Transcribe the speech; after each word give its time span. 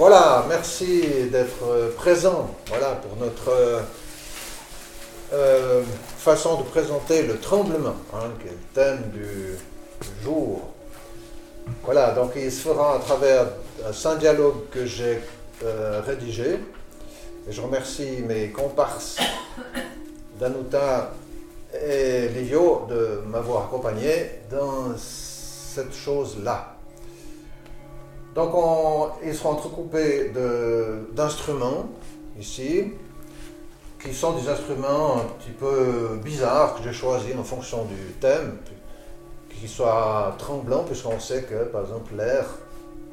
Voilà, 0.00 0.46
merci 0.48 1.28
d'être 1.30 1.92
présent 1.94 2.48
voilà, 2.68 2.92
pour 2.92 3.18
notre 3.18 3.50
euh, 3.50 3.80
euh, 5.34 5.82
façon 6.16 6.56
de 6.56 6.62
présenter 6.62 7.22
le 7.22 7.38
tremblement, 7.38 7.96
hein, 8.14 8.30
qui 8.40 8.46
est 8.46 8.50
le 8.50 8.56
thème 8.72 9.10
du 9.12 9.58
jour. 10.24 10.70
Voilà, 11.84 12.12
donc 12.12 12.32
il 12.34 12.50
se 12.50 12.62
fera 12.62 12.96
à 12.96 12.98
travers 12.98 13.48
un 13.86 13.92
saint 13.92 14.16
dialogue 14.16 14.70
que 14.70 14.86
j'ai 14.86 15.20
euh, 15.64 16.00
rédigé. 16.00 16.60
Et 17.46 17.52
je 17.52 17.60
remercie 17.60 18.22
mes 18.26 18.48
comparses 18.48 19.18
Danuta 20.38 21.12
et 21.74 22.28
Livio 22.28 22.86
de 22.88 23.20
m'avoir 23.26 23.64
accompagné 23.64 24.40
dans 24.50 24.96
cette 24.96 25.92
chose-là. 25.92 26.79
Donc 28.40 28.54
on, 28.54 29.08
ils 29.22 29.34
seront 29.34 29.50
entrecoupés 29.50 30.32
d'instruments 31.12 31.90
ici, 32.38 32.84
qui 34.02 34.14
sont 34.14 34.32
des 34.32 34.48
instruments 34.48 35.18
un 35.18 35.26
petit 35.38 35.50
peu 35.50 36.18
bizarres 36.24 36.74
que 36.74 36.82
j'ai 36.82 36.94
choisis 36.94 37.36
en 37.36 37.44
fonction 37.44 37.84
du 37.84 38.14
thème, 38.18 38.56
qui 39.50 39.68
soient 39.68 40.34
tremblants, 40.38 40.84
puisqu'on 40.84 41.20
sait 41.20 41.42
que 41.42 41.64
par 41.64 41.82
exemple 41.82 42.14
l'air 42.16 42.46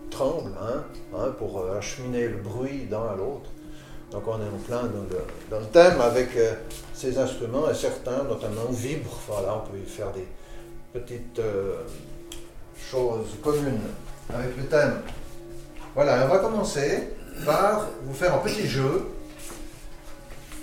tremble 0.10 0.54
hein, 0.62 0.84
hein, 1.14 1.36
pour 1.38 1.62
acheminer 1.78 2.30
le 2.30 2.38
bruit 2.38 2.86
d'un 2.90 3.08
à 3.12 3.16
l'autre. 3.18 3.50
Donc 4.12 4.24
on 4.28 4.40
est 4.40 4.48
en 4.48 4.60
plein 4.66 4.84
dans 5.52 5.60
le, 5.60 5.66
thème 5.66 6.00
avec 6.00 6.38
euh, 6.38 6.54
ces 6.94 7.18
instruments 7.18 7.70
et 7.70 7.76
certains 7.76 8.24
notamment 8.24 8.72
vibrent. 8.72 9.20
Voilà, 9.28 9.62
on 9.62 9.70
peut 9.70 9.78
y 9.78 9.90
faire 9.90 10.14
des 10.14 10.26
petites 10.94 11.40
euh, 11.40 11.82
choses 12.90 13.28
communes 13.44 13.82
avec 14.34 14.58
le 14.58 14.64
thème. 14.66 15.02
Voilà, 15.96 16.26
on 16.26 16.28
va 16.28 16.40
commencer 16.40 17.10
par 17.46 17.88
vous 18.04 18.14
faire 18.14 18.36
un 18.36 18.40
petit 18.40 18.68
jeu, 18.68 19.08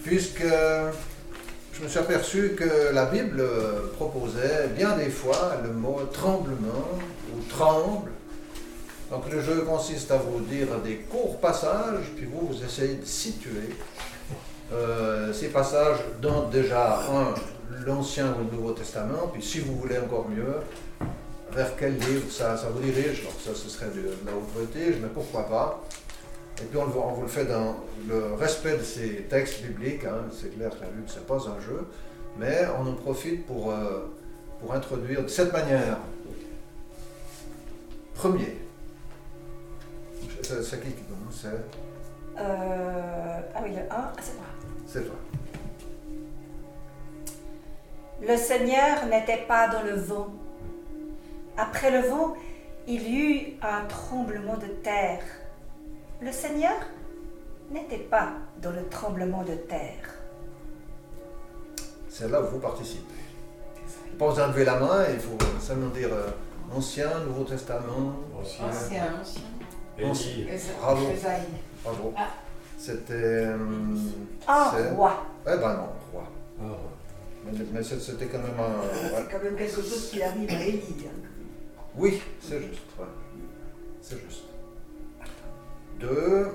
puisque 0.04 0.44
je 1.72 1.82
me 1.82 1.88
suis 1.88 1.98
aperçu 1.98 2.54
que 2.56 2.92
la 2.92 3.06
Bible 3.06 3.42
proposait 3.94 4.68
bien 4.76 4.96
des 4.96 5.10
fois 5.10 5.56
le 5.62 5.70
mot 5.72 6.00
tremblement 6.12 6.88
ou 7.34 7.42
tremble. 7.48 8.10
Donc 9.10 9.30
le 9.30 9.40
jeu 9.40 9.62
consiste 9.62 10.10
à 10.10 10.16
vous 10.16 10.40
dire 10.40 10.66
des 10.84 10.96
courts 10.96 11.38
passages, 11.38 12.12
puis 12.16 12.26
vous, 12.26 12.48
vous 12.48 12.64
essayez 12.64 12.94
de 12.94 13.04
situer 13.04 13.76
euh, 14.72 15.32
ces 15.32 15.48
passages 15.48 15.98
dans 16.22 16.48
déjà 16.48 17.00
un, 17.10 17.34
l'Ancien 17.86 18.34
ou 18.38 18.50
le 18.50 18.56
Nouveau 18.56 18.72
Testament, 18.72 19.28
puis 19.32 19.42
si 19.42 19.60
vous 19.60 19.76
voulez 19.76 19.98
encore 19.98 20.28
mieux, 20.28 20.56
vers 21.54 21.76
quel 21.76 21.96
livre? 21.98 22.30
Ça, 22.30 22.56
ça 22.56 22.68
vous 22.68 22.80
dirige. 22.80 23.20
Alors 23.20 23.40
ça, 23.40 23.54
ce 23.54 23.68
serait 23.68 23.90
de, 23.90 24.10
la 24.26 24.32
haute 24.32 24.50
voltige, 24.54 24.96
mais 25.00 25.08
pourquoi 25.08 25.46
pas? 25.46 25.82
Et 26.60 26.64
puis 26.64 26.78
on, 26.78 26.84
vous 26.86 27.22
le 27.22 27.28
fait 27.28 27.46
dans 27.46 27.76
le 28.08 28.34
respect 28.34 28.76
de 28.76 28.82
ces 28.82 29.22
textes 29.22 29.62
bibliques. 29.62 30.04
Hein. 30.04 30.26
C'est 30.30 30.54
clair 30.54 30.70
que 30.70 30.80
la 30.82 30.90
Bible, 30.90 31.08
ce 31.08 31.18
n'est 31.18 31.24
pas 31.24 31.36
un 31.48 31.60
jeu, 31.60 31.86
mais 32.38 32.62
on 32.78 32.86
en 32.86 32.94
profite 32.94 33.46
pour, 33.46 33.70
euh, 33.72 34.12
pour 34.60 34.72
introduire 34.72 35.22
de 35.22 35.28
cette 35.28 35.52
manière. 35.52 35.98
Premier. 38.14 38.58
C'est 40.42 40.80
qui 40.80 40.92
qui 40.92 41.02
commence? 41.04 41.44
Euh, 42.38 43.40
Ah 43.54 43.60
oui, 43.62 43.70
le 43.70 43.82
1, 43.82 44.12
c'est 44.20 44.34
moi. 44.34 44.44
C'est 44.86 45.04
toi. 45.04 45.16
Le 48.22 48.36
Seigneur 48.36 49.06
n'était 49.06 49.44
pas 49.48 49.68
dans 49.68 49.82
le 49.82 49.94
vent 49.96 50.28
après 51.56 51.90
le 51.90 52.08
vent, 52.08 52.34
il 52.86 53.02
y 53.02 53.16
eut 53.16 53.52
un 53.62 53.84
tremblement 53.86 54.56
de 54.56 54.66
terre. 54.82 55.22
Le 56.20 56.32
Seigneur 56.32 56.74
n'était 57.70 57.98
pas 57.98 58.32
dans 58.60 58.70
le 58.72 58.86
tremblement 58.88 59.42
de 59.42 59.54
terre. 59.54 60.14
C'est 62.08 62.30
là 62.30 62.42
où 62.42 62.46
vous 62.46 62.58
participez. 62.58 63.02
Pas 64.18 64.28
besoin 64.28 64.48
de 64.48 64.52
lever 64.52 64.64
la 64.64 64.78
main, 64.78 65.04
il 65.12 65.18
faut 65.18 65.36
seulement 65.60 65.88
dire 65.88 66.10
euh, 66.12 66.30
Ancien, 66.72 67.10
Nouveau 67.26 67.44
Testament. 67.44 68.14
Ancien. 68.38 68.66
Ancien. 68.66 69.02
Ancien. 70.02 70.46
Bravo. 70.80 71.06
Bravo. 71.82 72.14
Ah. 72.16 72.28
C'était. 72.78 73.14
Euh, 73.14 73.56
un 74.46 74.94
roi. 74.94 75.26
Eh 75.46 75.56
ben 75.56 75.74
non, 75.74 75.88
roi. 76.12 76.24
Ah, 76.60 76.64
mais, 77.72 77.82
c'était 77.82 78.26
quand 78.26 78.38
même 78.38 78.58
un. 78.58 78.82
C'est 78.92 79.32
quand 79.32 79.42
même 79.42 79.56
quelque 79.56 79.74
chose 79.74 80.10
qui 80.10 80.22
arrive 80.22 80.50
à 80.50 80.64
Élie. 80.64 81.08
Oui, 81.96 82.22
c'est 82.40 82.60
juste. 82.60 82.82
C'est 84.02 84.20
juste. 84.28 84.44
Deux. 86.00 86.48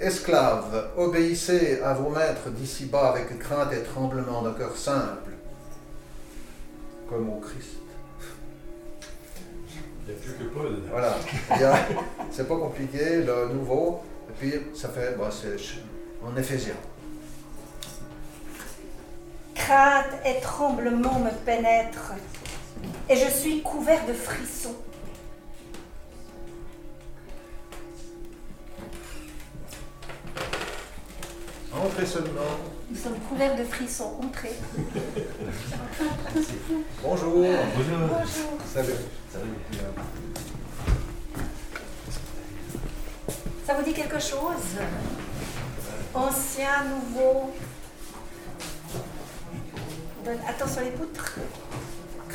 Esclaves, 0.00 0.90
obéissez 0.96 1.80
à 1.82 1.92
vos 1.92 2.08
maîtres 2.08 2.48
d'ici-bas 2.48 3.10
avec 3.10 3.38
crainte 3.38 3.72
et 3.74 3.82
tremblement 3.82 4.40
d'un 4.40 4.54
cœur 4.54 4.74
simple, 4.74 5.32
comme 7.08 7.28
au 7.28 7.40
Christ. 7.40 7.76
Il 10.08 10.14
n'y 10.14 10.18
a 10.18 10.22
plus 10.22 10.32
que 10.32 10.44
Paul. 10.44 10.78
Voilà. 10.90 11.16
C'est 12.30 12.48
pas 12.48 12.56
compliqué, 12.56 13.22
le 13.22 13.48
nouveau. 13.52 14.00
Et 14.30 14.32
puis, 14.38 14.54
ça 14.74 14.88
fait. 14.88 15.14
Bah, 15.18 15.28
c'est 15.30 15.56
en 16.24 16.34
Éphésiens. 16.36 16.74
Crainte 19.54 20.14
et 20.24 20.40
tremblement 20.40 21.18
me 21.18 21.30
pénètrent 21.44 22.14
et 23.08 23.16
je 23.16 23.30
suis 23.30 23.62
couvert 23.62 24.06
de 24.06 24.12
frissons. 24.12 24.74
Entrez 31.72 32.06
seulement. 32.06 32.40
Nous 32.90 32.96
sommes 32.96 33.18
couverts 33.28 33.56
de 33.56 33.64
frissons. 33.64 34.18
Entrez. 34.22 34.54
Bonjour. 37.02 37.34
Bonjour. 37.34 38.58
Salut. 38.72 38.92
Ça 43.66 43.74
vous 43.74 43.82
dit 43.82 43.92
quelque 43.92 44.18
chose? 44.18 44.78
Ancien, 46.14 46.84
nouveau? 46.84 47.52
Attention 50.48 50.82
les 50.82 50.90
poutres. 50.90 51.38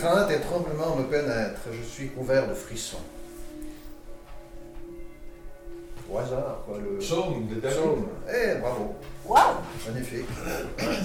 Crainte 0.02 0.32
et 0.32 0.40
tremblement 0.40 0.96
me 0.96 1.04
pénètrent, 1.04 1.70
je 1.72 1.88
suis 1.88 2.08
couvert 2.08 2.48
de 2.48 2.56
frissons. 2.56 2.98
Au 6.12 6.18
hasard, 6.18 6.64
quoi. 6.66 6.80
Le 6.80 6.98
psaume 6.98 7.48
de 7.48 7.60
David. 7.60 7.78
Eh, 8.28 8.56
bravo. 8.60 8.96
Waouh 9.28 9.58
Magnifique. 9.86 10.26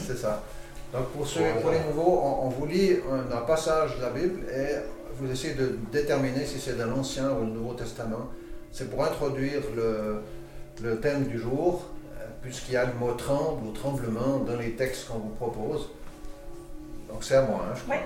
c'est 0.06 0.16
ça. 0.16 0.42
Donc 0.94 1.08
pour, 1.08 1.26
ceux, 1.26 1.42
pour 1.60 1.72
les 1.72 1.80
nouveaux, 1.80 2.22
on, 2.42 2.48
vous 2.48 2.64
lit 2.64 2.96
un, 3.30 3.42
passage 3.42 3.98
de 3.98 4.02
la 4.02 4.10
Bible 4.10 4.40
et 4.50 4.76
vous 5.20 5.30
essayez 5.30 5.52
de 5.52 5.78
déterminer 5.92 6.46
si 6.46 6.58
c'est 6.58 6.78
dans 6.78 6.86
l'Ancien 6.86 7.32
ou 7.32 7.40
le 7.40 7.50
Nouveau 7.50 7.74
Testament. 7.74 8.30
C'est 8.72 8.88
pour 8.88 9.04
introduire 9.04 9.60
le, 9.76 10.22
le 10.82 11.00
thème 11.00 11.24
du 11.24 11.38
jour, 11.38 11.84
puisqu'il 12.40 12.72
y 12.72 12.76
a 12.78 12.86
le 12.86 12.94
mot 12.94 13.12
tremble 13.12 13.66
ou 13.66 13.72
tremblement 13.72 14.38
dans 14.38 14.56
les 14.56 14.70
textes 14.70 15.08
qu'on 15.08 15.18
vous 15.18 15.34
propose. 15.34 15.90
Donc 17.10 17.22
c'est 17.22 17.36
à 17.36 17.42
moi, 17.42 17.66
hein, 17.68 17.74
je 17.76 17.82
crois. 17.82 17.96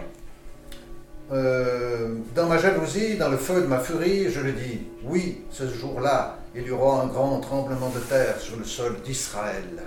Euh, 1.33 2.17
dans 2.35 2.47
ma 2.49 2.59
jalousie, 2.59 3.17
dans 3.17 3.29
le 3.29 3.37
feu 3.37 3.63
de 3.63 3.67
ma 3.67 3.79
furie, 3.79 4.31
je 4.31 4.41
le 4.41 4.53
dis, 4.53 4.81
oui, 5.05 5.43
ce 5.51 5.69
jour-là, 5.69 6.39
il 6.57 6.67
y 6.67 6.71
aura 6.71 7.03
un 7.03 7.07
grand 7.07 7.39
tremblement 7.39 7.89
de 7.91 8.01
terre 8.01 8.41
sur 8.41 8.57
le 8.57 8.65
sol 8.65 9.01
d'Israël. 9.03 9.85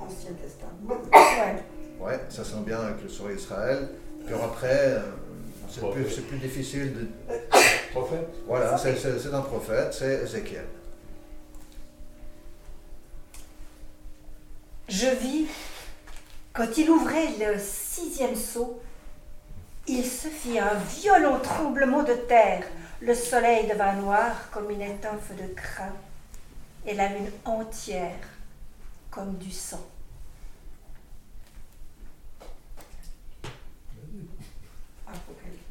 Ancien 0.00 0.30
Testament. 0.32 1.02
Ouais. 1.12 1.62
Ouais, 2.00 2.20
ça 2.30 2.42
sent 2.42 2.62
bien 2.64 2.78
avec 2.78 3.02
le 3.02 3.08
sol 3.08 3.34
d'Israël. 3.34 3.88
Puis 4.24 4.34
après, 4.34 4.94
euh, 4.94 5.00
c'est 5.68 5.90
plus, 5.90 6.04
plus, 6.04 6.38
difficile 6.38 6.94
de. 6.94 7.08
Prophète 7.92 8.28
Voilà, 8.46 8.78
c'est 8.78 9.34
un 9.34 9.40
prophète, 9.40 9.92
c'est 9.92 10.22
Ézéchiel. 10.22 10.64
Je 14.88 15.06
vis 15.20 15.46
quand 16.56 16.78
il 16.78 16.88
ouvrait 16.88 17.28
le 17.38 17.58
sixième 17.58 18.34
seau, 18.34 18.80
il 19.86 20.04
se 20.04 20.28
fit 20.28 20.58
un 20.58 20.74
violent 20.74 21.38
tremblement 21.38 22.02
de 22.02 22.14
terre. 22.14 22.64
Le 23.02 23.14
soleil 23.14 23.68
devint 23.68 23.92
noir 23.92 24.50
comme 24.50 24.70
une 24.70 24.80
étoffe 24.80 25.32
de 25.36 25.54
crin, 25.54 25.92
et 26.86 26.94
la 26.94 27.08
lune 27.08 27.30
entière 27.44 28.16
comme 29.10 29.34
du 29.36 29.50
sang. 29.50 29.86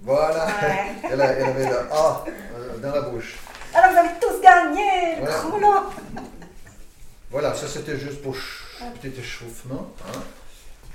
Voilà, 0.04 0.48
elle, 1.04 1.20
avait 1.20 1.68
le 1.68 1.92
A 1.92 2.26
dans 2.80 2.92
la 2.92 3.02
bouche. 3.02 3.38
Alors 3.74 3.92
vous 3.92 3.98
avez 3.98 4.20
tous 4.22 4.40
gagné, 4.40 5.16
voilà. 5.20 5.90
Voilà, 7.32 7.56
ça 7.56 7.68
c'était 7.68 7.98
juste 7.98 8.22
pour 8.22 8.36
petit 9.02 9.20
échauffement. 9.20 9.88
Hein. 10.08 10.22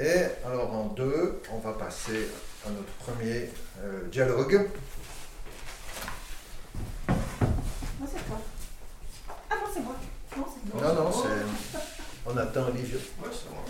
Et 0.01 0.25
alors 0.47 0.73
en 0.73 0.85
deux, 0.87 1.43
on 1.53 1.59
va 1.59 1.75
passer 1.75 2.27
à 2.67 2.71
notre 2.71 2.91
premier 3.05 3.51
euh, 3.83 4.09
dialogue. 4.11 4.71
Moi 7.07 8.09
c'est 8.11 8.27
toi. 8.27 8.41
Ah 9.51 9.57
non, 9.57 9.67
c'est 9.71 9.81
moi. 9.81 9.95
Non, 10.39 10.47
c'est 10.49 10.75
moi. 10.75 10.83
Non, 10.83 10.95
non, 11.05 11.13
c'est. 11.13 11.29
On 12.25 12.35
attend 12.35 12.69
Olivier. 12.69 12.97
Ouais, 12.97 13.29
c'est 13.31 13.51
moi. 13.51 13.63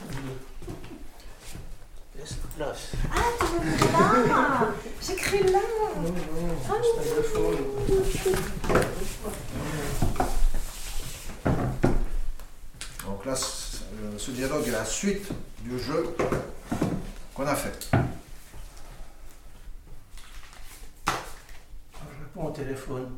Laisse. 2.59 2.93
Ah, 3.13 3.17
tu 3.41 3.47
veux 3.47 4.29
là 4.29 4.73
J'ai 5.03 5.17
là 5.51 5.59
Non, 5.97 6.03
non, 6.03 6.55
ah, 6.69 6.75
c'est. 6.95 7.41
Euh. 7.41 7.55
Donc 13.05 13.21
là, 13.27 13.35
ce 14.21 14.33
dialogue 14.33 14.69
est 14.69 14.73
la 14.73 14.85
suite 14.85 15.29
du 15.61 15.79
jeu 15.79 16.15
qu'on 17.35 17.47
a 17.47 17.55
fait. 17.55 17.89
Ah, 21.07 21.15
Je 21.95 22.25
réponds 22.25 22.49
au 22.49 22.51
téléphone. 22.51 23.09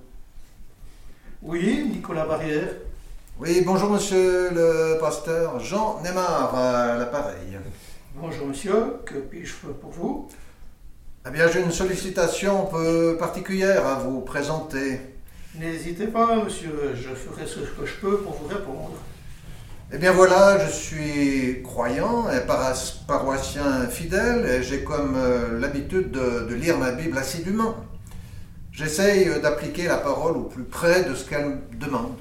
Oui, 1.43 1.89
Nicolas 1.93 2.25
Barrière. 2.25 2.69
Oui, 3.41 3.63
bonjour 3.67 3.91
monsieur 3.91 4.51
le 4.51 4.97
pasteur. 5.01 5.59
Jean 5.59 6.01
Neymar 6.05 6.55
à 6.55 6.97
l'appareil. 6.97 7.59
Bonjour 8.15 8.47
monsieur, 8.47 8.99
que 9.05 9.15
puis-je 9.15 9.55
faire 9.55 9.75
pour 9.75 9.91
vous? 9.91 10.29
Eh 11.27 11.31
bien, 11.31 11.49
j'ai 11.49 11.63
une 11.63 11.73
sollicitation 11.73 12.69
un 12.69 12.71
peu 12.71 13.17
particulière 13.19 13.85
à 13.89 13.97
vous 13.97 14.21
présenter. 14.21 15.01
N'hésitez 15.57 16.07
pas 16.07 16.37
monsieur, 16.45 16.95
je 16.95 17.13
ferai 17.13 17.45
ce 17.45 17.59
que 17.59 17.87
je 17.87 17.95
peux 18.01 18.19
pour 18.19 18.35
vous 18.35 18.47
répondre. 18.47 18.93
Eh 19.95 19.99
bien 19.99 20.13
voilà, 20.13 20.59
je 20.67 20.73
suis 20.73 21.63
croyant 21.63 22.25
et 22.31 22.41
paroissien 23.07 23.87
fidèle 23.89 24.47
et 24.47 24.63
j'ai 24.63 24.85
comme 24.85 25.17
euh, 25.19 25.61
l'habitude 25.61 26.11
de, 26.11 26.47
de 26.49 26.55
lire 26.55 26.79
ma 26.79 26.93
Bible 26.93 27.19
assidûment. 27.19 27.75
J'essaye 28.73 29.29
euh, 29.29 29.39
d'appliquer 29.39 29.89
la 29.89 29.99
parole 29.99 30.39
au 30.39 30.45
plus 30.45 30.65
près 30.65 31.05
de 31.05 31.15
ce 31.15 31.29
qu'elle 31.29 31.59
demande. 31.79 32.15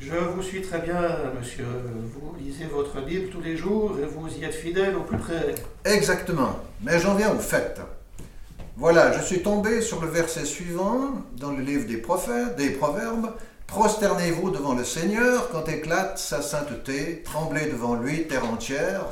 Je 0.00 0.16
vous 0.16 0.42
suis 0.42 0.62
très 0.62 0.78
bien 0.78 1.02
monsieur, 1.38 1.66
vous 2.14 2.34
lisez 2.40 2.64
votre 2.64 3.04
Bible 3.04 3.28
tous 3.28 3.42
les 3.42 3.54
jours 3.54 3.98
et 4.02 4.06
vous 4.06 4.34
y 4.34 4.42
êtes 4.44 4.54
fidèle 4.54 4.96
au 4.96 5.02
plus 5.02 5.18
près. 5.18 5.54
Exactement, 5.84 6.58
mais 6.80 6.98
j'en 6.98 7.14
viens 7.14 7.34
au 7.34 7.38
fait. 7.38 7.82
Voilà, 8.78 9.12
je 9.12 9.22
suis 9.22 9.42
tombé 9.42 9.82
sur 9.82 10.00
le 10.00 10.08
verset 10.08 10.46
suivant 10.46 11.22
dans 11.36 11.50
le 11.50 11.62
livre 11.62 11.86
des 11.86 11.98
prophètes, 11.98 12.56
des 12.56 12.70
proverbes. 12.70 13.28
Prosternez-vous 13.72 14.50
devant 14.50 14.74
le 14.74 14.84
Seigneur 14.84 15.48
quand 15.50 15.66
éclate 15.66 16.18
sa 16.18 16.42
sainteté, 16.42 17.22
tremblez 17.24 17.70
devant 17.70 17.94
lui, 17.94 18.28
terre 18.28 18.44
entière. 18.44 19.06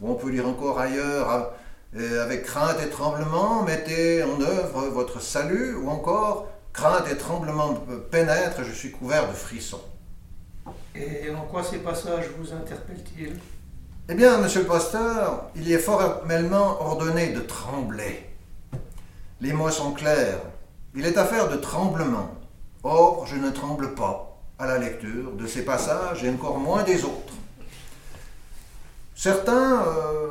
Ou 0.00 0.12
on 0.12 0.14
peut 0.14 0.30
lire 0.30 0.46
encore 0.46 0.78
ailleurs, 0.78 1.28
à- 1.28 1.54
euh, 1.96 2.22
avec 2.22 2.44
crainte 2.44 2.76
et 2.86 2.88
tremblement, 2.88 3.64
mettez 3.64 4.22
en 4.22 4.40
œuvre 4.40 4.86
votre 4.92 5.20
salut, 5.20 5.74
ou 5.74 5.90
encore, 5.90 6.46
crainte 6.72 7.08
et 7.10 7.16
tremblement 7.16 7.72
me 7.88 7.98
pénètrent, 7.98 8.62
je 8.62 8.70
suis 8.70 8.92
couvert 8.92 9.26
de 9.28 9.34
frissons. 9.34 9.82
Et 10.94 11.28
en 11.34 11.40
quoi 11.40 11.64
ces 11.64 11.78
passages 11.78 12.26
vous 12.38 12.52
interpellent-ils? 12.52 13.36
Eh 14.08 14.14
bien, 14.14 14.38
monsieur 14.38 14.60
le 14.60 14.68
pasteur, 14.68 15.46
il 15.56 15.66
y 15.66 15.72
est 15.72 15.78
formellement 15.78 16.80
ordonné 16.80 17.30
de 17.32 17.40
trembler. 17.40 18.24
Les 19.40 19.52
mots 19.52 19.72
sont 19.72 19.90
clairs. 19.90 20.38
Il 20.94 21.04
est 21.04 21.18
affaire 21.18 21.48
de 21.48 21.56
tremblement. 21.56 22.35
Or, 22.88 23.26
je 23.26 23.34
ne 23.34 23.50
tremble 23.50 23.96
pas 23.96 24.38
à 24.60 24.66
la 24.68 24.78
lecture 24.78 25.32
de 25.32 25.44
ces 25.48 25.64
passages 25.64 26.22
et 26.22 26.30
encore 26.30 26.56
moins 26.56 26.84
des 26.84 27.02
autres. 27.02 27.34
Certains 29.16 29.82
euh, 29.82 30.28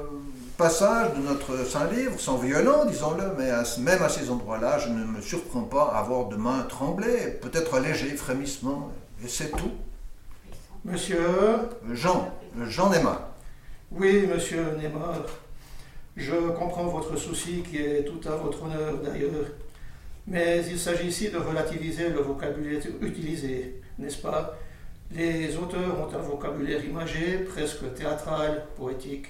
passages 0.57 1.13
de 1.15 1.21
notre 1.21 1.65
Saint 1.65 1.91
Livre 1.91 2.17
sont 2.17 2.37
violents, 2.37 2.85
disons-le, 2.85 3.33
mais 3.37 3.51
à 3.51 3.65
même 3.79 4.01
à 4.01 4.07
ces 4.07 4.29
endroits-là, 4.29 4.79
je 4.79 4.87
ne 4.87 5.03
me 5.03 5.19
surprends 5.19 5.63
pas 5.63 5.91
à 5.93 5.99
avoir 5.99 6.29
de 6.29 6.37
mains 6.37 6.61
trembler, 6.69 7.37
peut-être 7.41 7.75
un 7.75 7.81
léger 7.81 8.15
frémissement, 8.15 8.89
et 9.21 9.27
c'est 9.27 9.51
tout. 9.51 9.73
Monsieur 10.85 11.27
Jean, 11.91 12.31
Jean 12.67 12.89
Neymar. 12.89 13.19
Oui, 13.91 14.27
monsieur 14.33 14.77
Neymar. 14.77 15.23
Je 16.15 16.51
comprends 16.57 16.85
votre 16.85 17.17
souci 17.17 17.63
qui 17.69 17.79
est 17.79 18.05
tout 18.05 18.25
à 18.29 18.37
votre 18.37 18.63
honneur 18.63 18.93
d'ailleurs. 19.03 19.43
Mais 20.27 20.63
il 20.69 20.79
s'agit 20.79 21.07
ici 21.07 21.29
de 21.29 21.37
relativiser 21.37 22.09
le 22.09 22.19
vocabulaire 22.21 22.81
utilisé, 23.01 23.81
n'est-ce 23.99 24.17
pas? 24.17 24.57
Les 25.11 25.55
auteurs 25.55 25.99
ont 25.99 26.13
un 26.13 26.21
vocabulaire 26.21 26.83
imagé, 26.83 27.39
presque 27.39 27.93
théâtral, 27.93 28.65
poétique. 28.75 29.27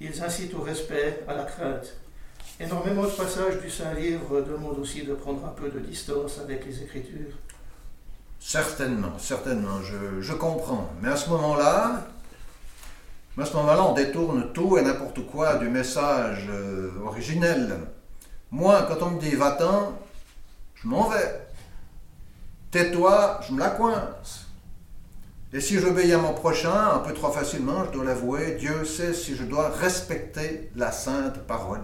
Ils 0.00 0.22
incitent 0.22 0.54
au 0.54 0.62
respect, 0.62 1.24
à 1.26 1.34
la 1.34 1.44
crainte. 1.44 1.94
Énormément 2.60 3.02
de 3.02 3.08
passages 3.10 3.60
du 3.60 3.70
Saint-Livre 3.70 4.42
demandent 4.42 4.78
aussi 4.78 5.02
de 5.02 5.14
prendre 5.14 5.44
un 5.44 5.50
peu 5.50 5.68
de 5.68 5.80
distance 5.80 6.38
avec 6.38 6.64
les 6.64 6.82
Écritures. 6.82 7.34
Certainement, 8.38 9.18
certainement, 9.18 9.82
je, 9.82 10.20
je 10.20 10.32
comprends. 10.32 10.90
Mais 11.02 11.08
à 11.08 11.16
ce 11.16 11.28
moment-là, 11.30 12.06
à 13.38 13.44
ce 13.44 13.54
moment-là, 13.56 13.84
on 13.84 13.94
détourne 13.94 14.52
tout 14.52 14.76
et 14.76 14.82
n'importe 14.82 15.26
quoi 15.26 15.56
du 15.56 15.68
message 15.68 16.46
euh, 16.50 16.90
originel. 17.04 17.80
Moi, 18.50 18.86
quand 18.88 19.06
on 19.06 19.10
me 19.12 19.20
dit 19.20 19.34
va-t'en, 19.34 19.98
je 20.82 20.88
m'en 20.88 21.08
vais. 21.08 21.46
Tais-toi, 22.70 23.40
je 23.46 23.52
me 23.52 23.58
la 23.58 23.70
coince. 23.70 24.46
Et 25.52 25.60
si 25.60 25.78
j'obéis 25.78 26.12
à 26.12 26.18
mon 26.18 26.32
prochain 26.32 26.92
un 26.94 26.98
peu 27.00 27.12
trop 27.12 27.32
facilement, 27.32 27.84
je 27.86 27.90
dois 27.90 28.04
l'avouer, 28.04 28.56
Dieu 28.58 28.84
sait 28.84 29.12
si 29.12 29.34
je 29.34 29.42
dois 29.44 29.68
respecter 29.70 30.70
la 30.76 30.92
sainte 30.92 31.38
parole. 31.46 31.82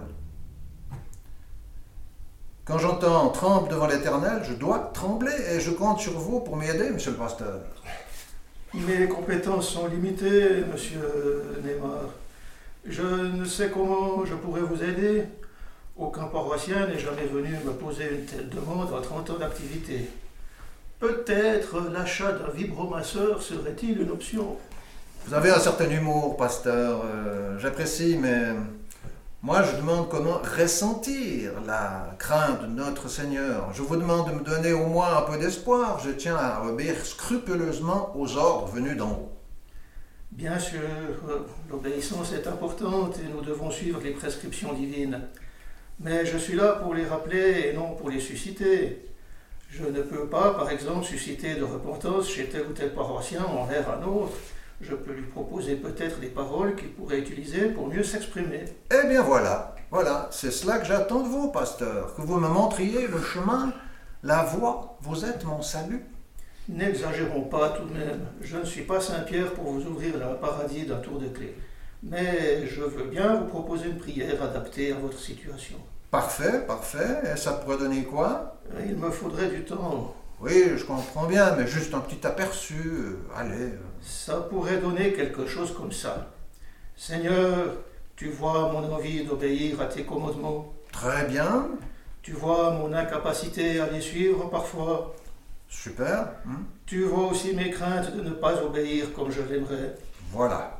Quand 2.63 2.79
j'entends 2.79 3.29
tremble 3.29 3.69
devant 3.69 3.87
l'Éternel, 3.87 4.43
je 4.43 4.53
dois 4.53 4.91
trembler 4.93 5.35
et 5.51 5.59
je 5.59 5.71
compte 5.71 5.99
sur 5.99 6.17
vous 6.17 6.39
pour 6.39 6.55
m'y 6.55 6.67
aider, 6.67 6.89
monsieur 6.89 7.11
le 7.11 7.17
pasteur. 7.17 7.61
Mes 8.73 9.07
compétences 9.07 9.69
sont 9.69 9.87
limitées, 9.87 10.63
monsieur 10.71 11.59
Neymar. 11.63 12.09
Je 12.85 13.01
ne 13.01 13.45
sais 13.45 13.69
comment 13.69 14.25
je 14.25 14.35
pourrais 14.35 14.61
vous 14.61 14.81
aider. 14.81 15.23
Aucun 15.99 16.25
paroissien 16.25 16.85
n'est 16.85 16.99
jamais 16.99 17.25
venu 17.25 17.57
me 17.65 17.71
poser 17.71 18.07
une 18.11 18.25
telle 18.25 18.49
demande 18.49 18.93
en 18.93 19.01
30 19.01 19.31
ans 19.31 19.37
d'activité. 19.39 20.07
Peut-être 20.99 21.89
l'achat 21.91 22.33
d'un 22.33 22.51
vibromasseur 22.53 23.41
serait-il 23.41 24.01
une 24.01 24.11
option 24.11 24.57
Vous 25.25 25.33
avez 25.33 25.49
un 25.49 25.59
certain 25.59 25.89
humour, 25.89 26.37
pasteur, 26.37 27.01
euh, 27.03 27.57
j'apprécie, 27.57 28.15
mais 28.21 28.53
moi 29.41 29.63
je 29.63 29.75
demande 29.75 30.07
comment 30.07 30.39
ressentir 30.59 31.53
la 31.65 32.15
crainte 32.19 32.61
de 32.61 32.67
notre 32.67 33.09
Seigneur. 33.09 33.73
Je 33.73 33.81
vous 33.81 33.95
demande 33.95 34.29
de 34.29 34.35
me 34.35 34.43
donner 34.43 34.73
au 34.73 34.85
moins 34.85 35.17
un 35.17 35.21
peu 35.23 35.39
d'espoir. 35.39 35.99
Je 36.05 36.11
tiens 36.11 36.37
à 36.37 36.63
obéir 36.63 36.95
scrupuleusement 37.03 38.11
aux 38.15 38.37
ordres 38.37 38.67
venus 38.67 38.97
d'en 38.97 39.13
haut. 39.13 39.31
Bien 40.29 40.59
sûr, 40.59 40.79
euh, 41.27 41.39
l'obéissance 41.71 42.33
est 42.33 42.45
importante 42.45 43.17
et 43.17 43.33
nous 43.33 43.41
devons 43.41 43.71
suivre 43.71 43.99
les 44.03 44.11
prescriptions 44.11 44.73
divines. 44.73 45.21
Mais 45.99 46.25
je 46.25 46.37
suis 46.37 46.55
là 46.55 46.73
pour 46.73 46.93
les 46.93 47.05
rappeler 47.05 47.69
et 47.69 47.73
non 47.73 47.95
pour 47.95 48.09
les 48.09 48.19
susciter. 48.19 49.03
Je 49.69 49.83
ne 49.83 50.01
peux 50.01 50.27
pas, 50.27 50.53
par 50.53 50.69
exemple, 50.69 51.05
susciter 51.05 51.55
de 51.55 51.63
repentance 51.63 52.29
chez 52.29 52.45
tel 52.45 52.67
ou 52.69 52.73
tel 52.73 52.93
paroissien 52.93 53.43
envers 53.43 53.89
un 53.89 54.03
autre. 54.03 54.33
Je 54.79 54.93
peux 54.93 55.11
lui 55.11 55.25
proposer 55.25 55.75
peut-être 55.75 56.19
des 56.19 56.27
paroles 56.27 56.75
qu'il 56.75 56.91
pourrait 56.91 57.19
utiliser 57.19 57.69
pour 57.69 57.87
mieux 57.87 58.03
s'exprimer. 58.03 58.65
Eh 58.91 59.07
bien 59.07 59.23
voilà, 59.23 59.75
voilà, 59.89 60.27
c'est 60.31 60.51
cela 60.51 60.77
que 60.77 60.85
j'attends 60.85 61.23
de 61.23 61.27
vous, 61.27 61.49
pasteur, 61.51 62.13
que 62.15 62.21
vous 62.21 62.39
me 62.39 62.47
montriez 62.47 63.07
le 63.07 63.19
chemin, 63.19 63.73
la 64.21 64.43
voie. 64.43 64.97
Vous 65.01 65.25
êtes 65.25 65.45
mon 65.45 65.63
salut. 65.63 66.03
N'exagérons 66.69 67.43
pas 67.43 67.69
tout 67.69 67.85
de 67.85 67.93
même. 67.93 68.27
Je 68.41 68.57
ne 68.57 68.65
suis 68.65 68.83
pas 68.83 69.01
Saint-Pierre 69.01 69.53
pour 69.53 69.71
vous 69.71 69.85
ouvrir 69.87 70.13
le 70.17 70.35
paradis 70.35 70.85
d'un 70.85 70.97
tour 70.97 71.17
de 71.17 71.27
clé. 71.27 71.55
Mais 72.03 72.65
je 72.67 72.81
veux 72.81 73.05
bien 73.05 73.35
vous 73.35 73.45
proposer 73.45 73.87
une 73.89 73.97
prière 73.97 74.41
adaptée 74.41 74.91
à 74.91 74.95
votre 74.95 75.19
situation. 75.19 75.77
Parfait, 76.11 76.61
parfait. 76.65 77.21
Et 77.33 77.37
ça 77.37 77.53
pourrait 77.53 77.77
donner 77.77 78.03
quoi? 78.03 78.55
Il 78.87 78.95
me 78.95 79.09
faudrait 79.09 79.47
du 79.49 79.63
temps. 79.63 80.15
Oui, 80.39 80.65
je 80.77 80.85
comprends 80.85 81.25
bien, 81.25 81.55
mais 81.55 81.65
juste 81.67 81.93
un 81.93 81.99
petit 81.99 82.25
aperçu. 82.25 82.75
euh, 82.85 83.19
allez. 83.35 83.55
euh. 83.73 83.79
Ça 84.01 84.35
pourrait 84.41 84.77
donner 84.77 85.11
quelque 85.13 85.47
chose 85.47 85.73
comme 85.75 85.91
ça. 85.91 86.27
Seigneur, 86.95 87.73
tu 88.15 88.29
vois 88.29 88.71
mon 88.71 88.91
envie 88.93 89.23
d'obéir 89.25 89.81
à 89.81 89.85
tes 89.85 90.03
commandements. 90.03 90.73
Très 90.91 91.25
bien, 91.25 91.67
Tu 92.21 92.33
vois 92.33 92.71
mon 92.71 92.91
incapacité 92.93 93.79
à 93.79 93.87
les 93.89 94.01
suivre 94.01 94.49
parfois. 94.49 95.15
super. 95.69 96.29
hmm. 96.45 96.63
Tu 96.85 97.03
vois 97.03 97.27
aussi 97.31 97.53
mes 97.55 97.69
craintes 97.71 98.15
de 98.15 98.21
ne 98.21 98.31
pas 98.31 98.61
obéir 98.63 99.13
comme 99.13 99.31
je 99.31 99.41
l'aimerais. 99.41 99.95
Voilà. 100.31 100.76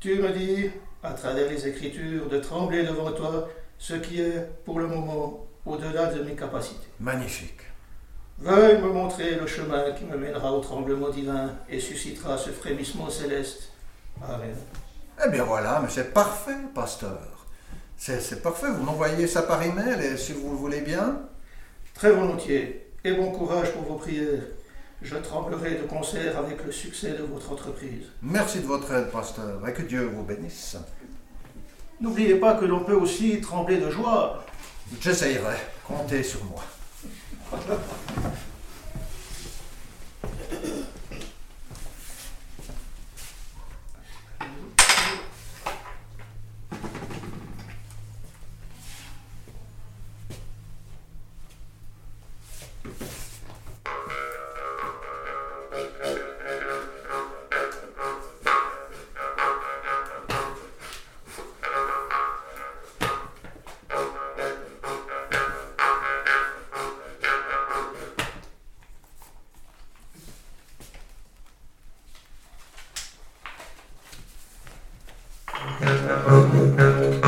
Tu 0.00 0.14
me 0.14 0.30
dis, 0.30 0.70
à 1.02 1.12
travers 1.12 1.50
les 1.50 1.66
Écritures, 1.66 2.28
de 2.28 2.38
trembler 2.38 2.84
devant 2.84 3.10
toi, 3.10 3.48
ce 3.78 3.94
qui 3.94 4.20
est, 4.20 4.48
pour 4.64 4.78
le 4.78 4.86
moment, 4.86 5.46
au-delà 5.66 6.06
de 6.06 6.22
mes 6.22 6.36
capacités. 6.36 6.86
Magnifique. 7.00 7.62
Veuille 8.38 8.80
me 8.80 8.92
montrer 8.92 9.34
le 9.34 9.46
chemin 9.48 9.90
qui 9.92 10.04
me 10.04 10.16
mènera 10.16 10.52
au 10.52 10.60
tremblement 10.60 11.08
divin 11.08 11.50
et 11.68 11.80
suscitera 11.80 12.38
ce 12.38 12.50
frémissement 12.50 13.10
céleste. 13.10 13.72
Amen. 14.22 14.54
Eh 15.26 15.30
bien 15.30 15.42
voilà, 15.42 15.80
mais 15.82 15.90
c'est 15.90 16.14
parfait, 16.14 16.56
pasteur. 16.72 17.46
C'est 17.96 18.20
c'est 18.20 18.40
parfait, 18.40 18.70
vous 18.70 18.84
m'envoyez 18.84 19.26
ça 19.26 19.42
par 19.42 19.60
email 19.64 20.00
et 20.00 20.16
si 20.16 20.32
vous 20.32 20.50
le 20.50 20.56
voulez 20.56 20.82
bien. 20.82 21.22
Très 21.94 22.12
volontiers, 22.12 22.92
et 23.02 23.12
bon 23.14 23.32
courage 23.32 23.72
pour 23.72 23.82
vos 23.82 23.96
prières. 23.96 24.44
Je 25.00 25.16
tremblerai 25.16 25.76
de 25.76 25.82
concert 25.82 26.36
avec 26.38 26.64
le 26.64 26.72
succès 26.72 27.10
de 27.10 27.22
votre 27.22 27.52
entreprise. 27.52 28.06
Merci 28.20 28.60
de 28.60 28.66
votre 28.66 28.92
aide, 28.92 29.10
pasteur, 29.10 29.66
et 29.68 29.72
que 29.72 29.82
Dieu 29.82 30.10
vous 30.12 30.24
bénisse. 30.24 30.76
N'oubliez 32.00 32.34
pas 32.36 32.54
que 32.54 32.64
l'on 32.64 32.84
peut 32.84 32.94
aussi 32.94 33.40
trembler 33.40 33.78
de 33.78 33.90
joie. 33.90 34.44
J'essayerai. 35.00 35.56
Comptez 35.86 36.22
sur 36.22 36.44
moi. 36.44 36.64
propio 76.28 77.27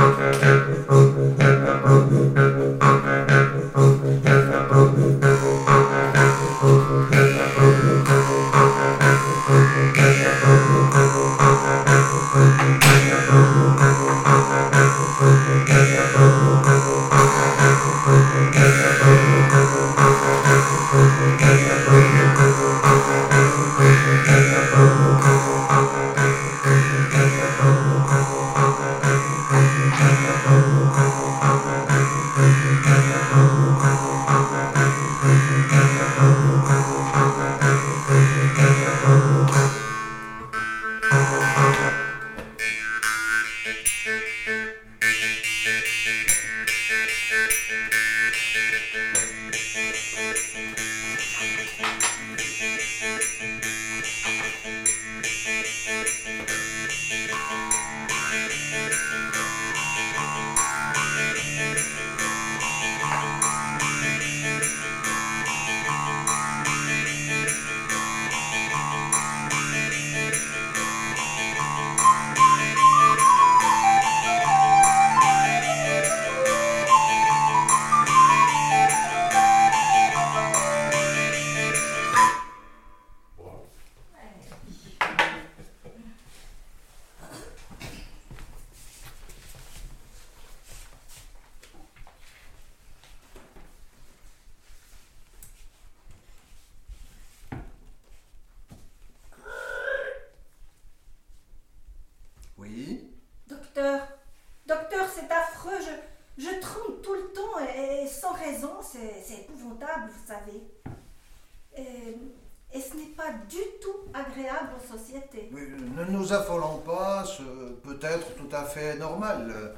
fait 118.70 118.96
normal. 118.98 119.74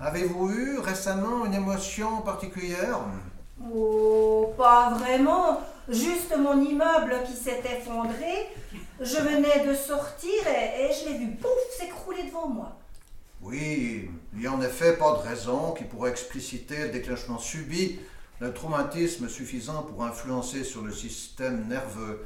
Avez-vous 0.00 0.50
eu 0.50 0.78
récemment 0.78 1.44
une 1.46 1.54
émotion 1.54 2.20
particulière? 2.22 3.00
Oh, 3.72 4.52
pas 4.56 4.90
vraiment. 4.90 5.60
Juste 5.88 6.34
mon 6.36 6.60
immeuble 6.60 7.22
qui 7.26 7.32
s'est 7.32 7.62
effondré. 7.64 8.48
Je 9.00 9.16
venais 9.16 9.66
de 9.66 9.74
sortir 9.74 10.40
et, 10.46 10.84
et 10.84 10.90
je 10.92 11.08
l'ai 11.08 11.18
vu, 11.18 11.30
pouf, 11.32 11.50
s'écrouler 11.78 12.24
devant 12.24 12.48
moi. 12.48 12.76
Oui, 13.42 14.10
il 14.32 14.40
n'y 14.40 14.46
a 14.46 14.52
en 14.52 14.62
effet 14.62 14.96
pas 14.96 15.12
de 15.12 15.28
raison 15.28 15.72
qui 15.72 15.84
pourrait 15.84 16.10
expliciter 16.10 16.78
le 16.84 16.88
déclenchement 16.88 17.38
subi 17.38 17.98
d'un 18.40 18.50
traumatisme 18.50 19.28
suffisant 19.28 19.82
pour 19.82 20.04
influencer 20.04 20.64
sur 20.64 20.82
le 20.82 20.92
système 20.92 21.68
nerveux. 21.68 22.24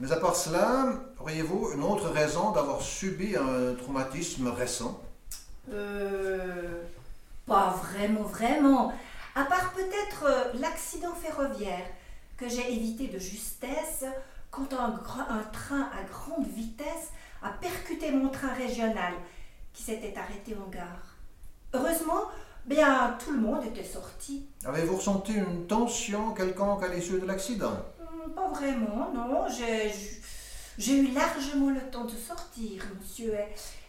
Mais 0.00 0.10
à 0.10 0.16
part 0.16 0.34
cela, 0.34 0.86
auriez-vous 1.20 1.70
une 1.74 1.84
autre 1.84 2.08
raison 2.08 2.50
d'avoir 2.50 2.80
subi 2.82 3.36
un 3.36 3.74
traumatisme 3.74 4.48
récent? 4.48 5.00
Euh. 5.72 6.82
Pas 7.46 7.70
vraiment, 7.70 8.22
vraiment. 8.22 8.92
À 9.34 9.44
part 9.44 9.72
peut-être 9.74 10.24
euh, 10.24 10.44
l'accident 10.60 11.12
ferroviaire 11.14 11.84
que 12.36 12.48
j'ai 12.48 12.72
évité 12.72 13.08
de 13.08 13.18
justesse 13.18 14.04
quand 14.50 14.72
un, 14.72 14.94
un 15.28 15.42
train 15.52 15.88
à 15.92 16.02
grande 16.10 16.46
vitesse 16.46 17.10
a 17.42 17.50
percuté 17.50 18.10
mon 18.12 18.28
train 18.28 18.52
régional 18.54 19.12
qui 19.72 19.82
s'était 19.82 20.14
arrêté 20.16 20.56
en 20.56 20.68
gare. 20.70 21.16
Heureusement, 21.74 22.22
bien 22.64 23.16
tout 23.22 23.32
le 23.32 23.40
monde 23.40 23.64
était 23.66 23.84
sorti. 23.84 24.46
Avez-vous 24.64 24.96
ressenti 24.96 25.34
une 25.34 25.66
tension 25.66 26.32
quelconque 26.32 26.82
à 26.84 26.88
l'issue 26.88 27.20
de 27.20 27.26
l'accident? 27.26 27.76
Hmm, 28.00 28.30
Pas 28.30 28.48
vraiment, 28.48 29.12
non. 29.12 29.46
J'ai 29.48 29.90
j'ai 30.78 30.98
eu 30.98 31.12
largement 31.12 31.70
le 31.70 31.80
temps 31.90 32.04
de 32.04 32.16
sortir, 32.16 32.84
monsieur. 33.00 33.34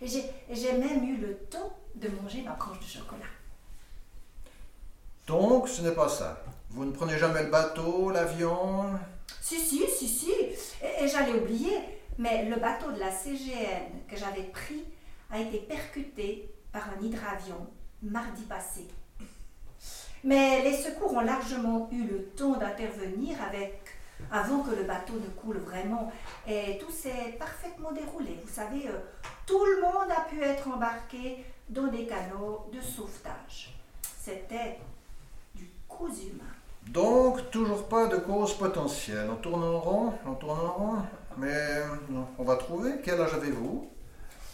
Et 0.02 0.08
j'ai 0.08 0.74
même 0.74 1.04
eu 1.04 1.18
le 1.18 1.36
temps 1.36 1.76
de 1.96 2.10
manger 2.10 2.42
ma 2.42 2.52
branche 2.52 2.80
de 2.80 2.86
chocolat. 2.86 3.26
Donc, 5.28 5.68
ce 5.68 5.82
n'est 5.82 5.96
pas 5.96 6.10
ça. 6.10 6.44
Vous 6.70 6.86
ne 6.86 6.92
prenez 6.92 7.18
jamais 7.18 7.44
le 7.44 7.50
bateau, 7.50 8.12
l'avion 8.12 8.86
Si, 9.42 9.60
si, 9.60 9.88
si, 9.88 10.08
si. 10.08 10.32
Et, 10.32 11.04
et 11.04 11.08
j'allais 11.08 11.34
oublier, 11.34 11.80
mais 12.18 12.46
le 12.46 12.58
bateau 12.58 12.92
de 12.92 13.00
la 13.00 13.12
CGN 13.12 14.04
que 14.08 14.16
j'avais 14.16 14.44
pris 14.44 14.84
a 15.32 15.40
été 15.40 15.60
percuté 15.60 16.50
par 16.72 16.84
un 16.90 17.04
hydravion 17.04 17.68
mardi 18.04 18.44
passé. 18.44 18.88
Mais 20.24 20.64
les 20.64 20.76
secours 20.76 21.14
ont 21.14 21.22
largement 21.22 21.88
eu 21.92 22.04
le 22.04 22.26
temps 22.36 22.58
d'intervenir 22.58 23.42
avec 23.42 23.80
avant 24.32 24.60
que 24.60 24.76
le 24.76 24.84
bateau 24.84 25.14
ne 25.14 25.30
coule 25.42 25.58
vraiment. 25.58 26.12
Et 26.48 26.78
tout 26.80 26.92
s'est 26.92 27.36
parfaitement 27.40 27.92
déroulé. 27.92 28.40
Vous 28.44 28.54
savez, 28.54 28.88
euh, 28.88 28.98
tout 29.46 29.64
le 29.66 29.82
monde 29.82 30.12
a 30.16 30.22
pu 30.22 30.42
être 30.42 30.68
embarqué 30.68 31.46
dans 31.70 31.88
des 31.88 32.06
canots 32.06 32.68
de 32.74 32.82
sauvetage. 32.82 33.76
C'était 34.20 34.80
du 35.54 35.70
cousu 35.88 36.28
humain. 36.34 36.44
Donc, 36.88 37.50
toujours 37.50 37.88
pas 37.88 38.08
de 38.08 38.18
cause 38.18 38.58
potentielle. 38.58 39.28
On 39.32 39.36
tourne 39.36 39.64
en 39.64 39.80
rond, 39.80 40.14
on 40.26 40.34
tourne 40.36 40.60
en 40.60 40.72
rond. 40.72 40.98
Mais 41.38 41.84
non, 42.10 42.28
on 42.38 42.44
va 42.44 42.56
trouver. 42.56 42.94
Quel 43.04 43.20
âge 43.20 43.34
avez-vous? 43.34 43.90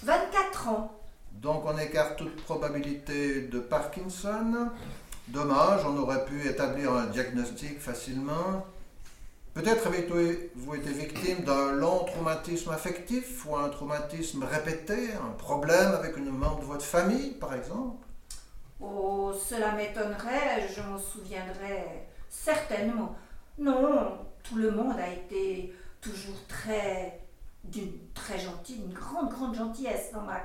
24 0.04 0.70
ans. 0.70 0.92
Donc, 1.34 1.64
on 1.66 1.78
écarte 1.78 2.18
toute 2.18 2.36
probabilité 2.44 3.42
de 3.42 3.60
Parkinson. 3.60 4.70
Dommage, 5.28 5.82
on 5.86 5.98
aurait 5.98 6.26
pu 6.26 6.48
établir 6.48 6.94
un 6.94 7.06
diagnostic 7.08 7.80
facilement. 7.80 8.66
Peut-être 9.54 9.88
avez-vous 9.88 10.76
été 10.76 10.94
victime 10.94 11.44
d'un 11.44 11.74
long 11.74 12.06
traumatisme 12.06 12.72
affectif 12.72 13.46
ou 13.46 13.58
un 13.58 13.68
traumatisme 13.68 14.46
répété, 14.46 15.14
un 15.14 15.32
problème 15.32 15.92
avec 15.92 16.16
une 16.16 16.30
membre 16.30 16.62
de 16.62 16.66
votre 16.66 16.86
famille, 16.86 17.32
par 17.32 17.54
exemple? 17.54 18.06
Oh, 18.80 19.34
cela 19.34 19.74
m'étonnerait, 19.74 20.70
je 20.74 20.82
m'en 20.82 20.98
souviendrai 20.98 22.08
certainement. 22.30 23.14
Non, 23.60 24.20
tout 24.42 24.56
le 24.56 24.72
monde 24.72 24.98
a 24.98 25.10
été 25.10 25.76
toujours 26.00 26.48
très, 26.48 27.20
d'une 27.66 27.92
très 28.14 28.40
gentille, 28.40 28.78
une 28.78 28.94
grande, 28.94 29.32
grande 29.32 29.54
gentillesse 29.54 30.14
dans 30.14 30.22
ma, 30.22 30.40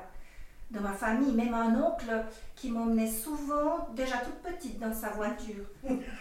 dans 0.73 0.81
ma 0.81 0.93
famille. 0.93 1.33
Même 1.33 1.55
un 1.55 1.81
oncle 1.81 2.25
qui 2.57 2.73
m'emmenait 2.73 3.11
souvent, 3.11 3.87
déjà 3.95 4.17
toute 4.17 4.43
petite, 4.43 4.81
dans 4.81 4.93
sa 4.93 5.11
voiture. 5.11 5.65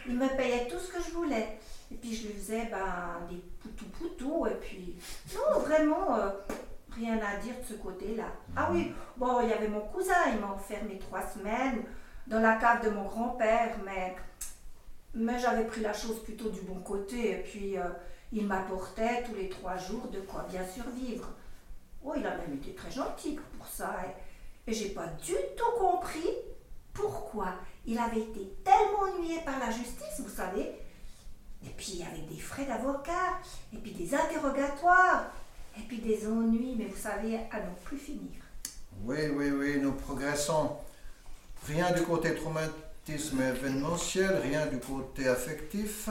Il 0.08 0.16
me 0.20 0.38
payait 0.38 0.68
tout 0.68 0.78
ce 0.78 0.92
que 0.92 1.04
je 1.04 1.16
voulais. 1.16 1.58
Et 1.92 1.96
puis 1.96 2.16
je 2.16 2.28
lui 2.28 2.34
faisais 2.34 2.66
ben, 2.66 3.28
des 3.30 3.42
poutou-poutou. 3.62 4.48
Et 4.48 4.56
puis, 4.56 4.96
non, 5.34 5.60
vraiment, 5.60 6.16
euh, 6.16 6.30
rien 6.92 7.20
à 7.20 7.38
dire 7.38 7.56
de 7.60 7.66
ce 7.66 7.74
côté-là. 7.80 8.26
Ah 8.56 8.70
oui, 8.72 8.94
bon, 9.18 9.42
il 9.42 9.50
y 9.50 9.54
avait 9.54 9.68
mon 9.68 9.82
cousin, 9.82 10.32
il 10.34 10.40
m'a 10.40 10.48
enfermé 10.48 10.98
trois 10.98 11.22
semaines 11.22 11.84
dans 12.28 12.40
la 12.40 12.56
cave 12.56 12.84
de 12.86 12.90
mon 12.90 13.04
grand-père, 13.04 13.78
mais, 13.86 14.16
mais 15.14 15.38
j'avais 15.40 15.66
pris 15.66 15.82
la 15.82 15.94
chose 15.94 16.24
plutôt 16.24 16.50
du 16.50 16.62
bon 16.62 16.80
côté. 16.80 17.32
Et 17.32 17.44
puis, 17.44 17.78
euh, 17.78 17.84
il 18.32 18.48
m'apportait 18.48 19.24
tous 19.24 19.36
les 19.36 19.50
trois 19.50 19.78
jours 19.78 20.08
de 20.08 20.20
quoi 20.22 20.46
bien 20.50 20.66
survivre. 20.66 21.30
Oh, 22.04 22.14
il 22.16 22.26
a 22.26 22.36
même 22.38 22.54
été 22.56 22.74
très 22.74 22.92
gentil 22.92 23.40
pour 23.58 23.68
ça. 23.68 23.96
Et, 24.68 24.72
et 24.72 24.74
j'ai 24.74 24.90
pas 24.90 25.08
du 25.08 25.34
tout 25.56 25.80
compris 25.80 26.30
pourquoi 26.94 27.54
il 27.86 28.00
avait 28.00 28.22
été 28.22 28.54
tellement 28.64 29.12
ennuyé 29.12 29.42
par 29.42 29.60
la 29.60 29.70
justice, 29.70 30.20
vous 30.20 30.30
savez. 30.30 30.72
Puis, 31.86 32.02
avec 32.02 32.28
des 32.28 32.40
frais 32.40 32.66
d'avocat, 32.66 33.38
et 33.72 33.78
puis 33.78 33.92
des 33.92 34.16
interrogatoires, 34.16 35.26
et 35.78 35.82
puis 35.82 36.00
des 36.00 36.26
ennuis, 36.26 36.74
mais 36.76 36.86
vous 36.86 36.98
savez, 37.00 37.36
à 37.52 37.60
non 37.60 37.76
plus 37.84 37.98
finir. 37.98 38.42
Oui, 39.04 39.28
oui, 39.32 39.52
oui, 39.52 39.78
nous 39.80 39.92
progressons. 39.92 40.78
Rien 41.68 41.92
du 41.92 42.02
côté 42.02 42.34
traumatisme 42.34 43.40
événementiel, 43.40 44.36
rien 44.42 44.66
du 44.66 44.80
côté 44.80 45.28
affectif. 45.28 46.10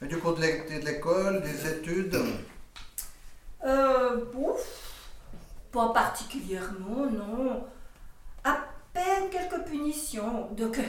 Mais 0.00 0.08
du 0.08 0.16
côté 0.16 0.62
de 0.70 0.86
l'école, 0.86 1.42
des 1.42 1.68
études, 1.68 2.18
Euh, 3.66 4.24
pas 5.70 5.92
particulièrement, 5.92 7.10
non. 7.10 7.66
À 8.42 8.58
peine 8.94 9.28
quelques 9.30 9.64
punitions, 9.66 10.50
de 10.52 10.66
que, 10.68 10.80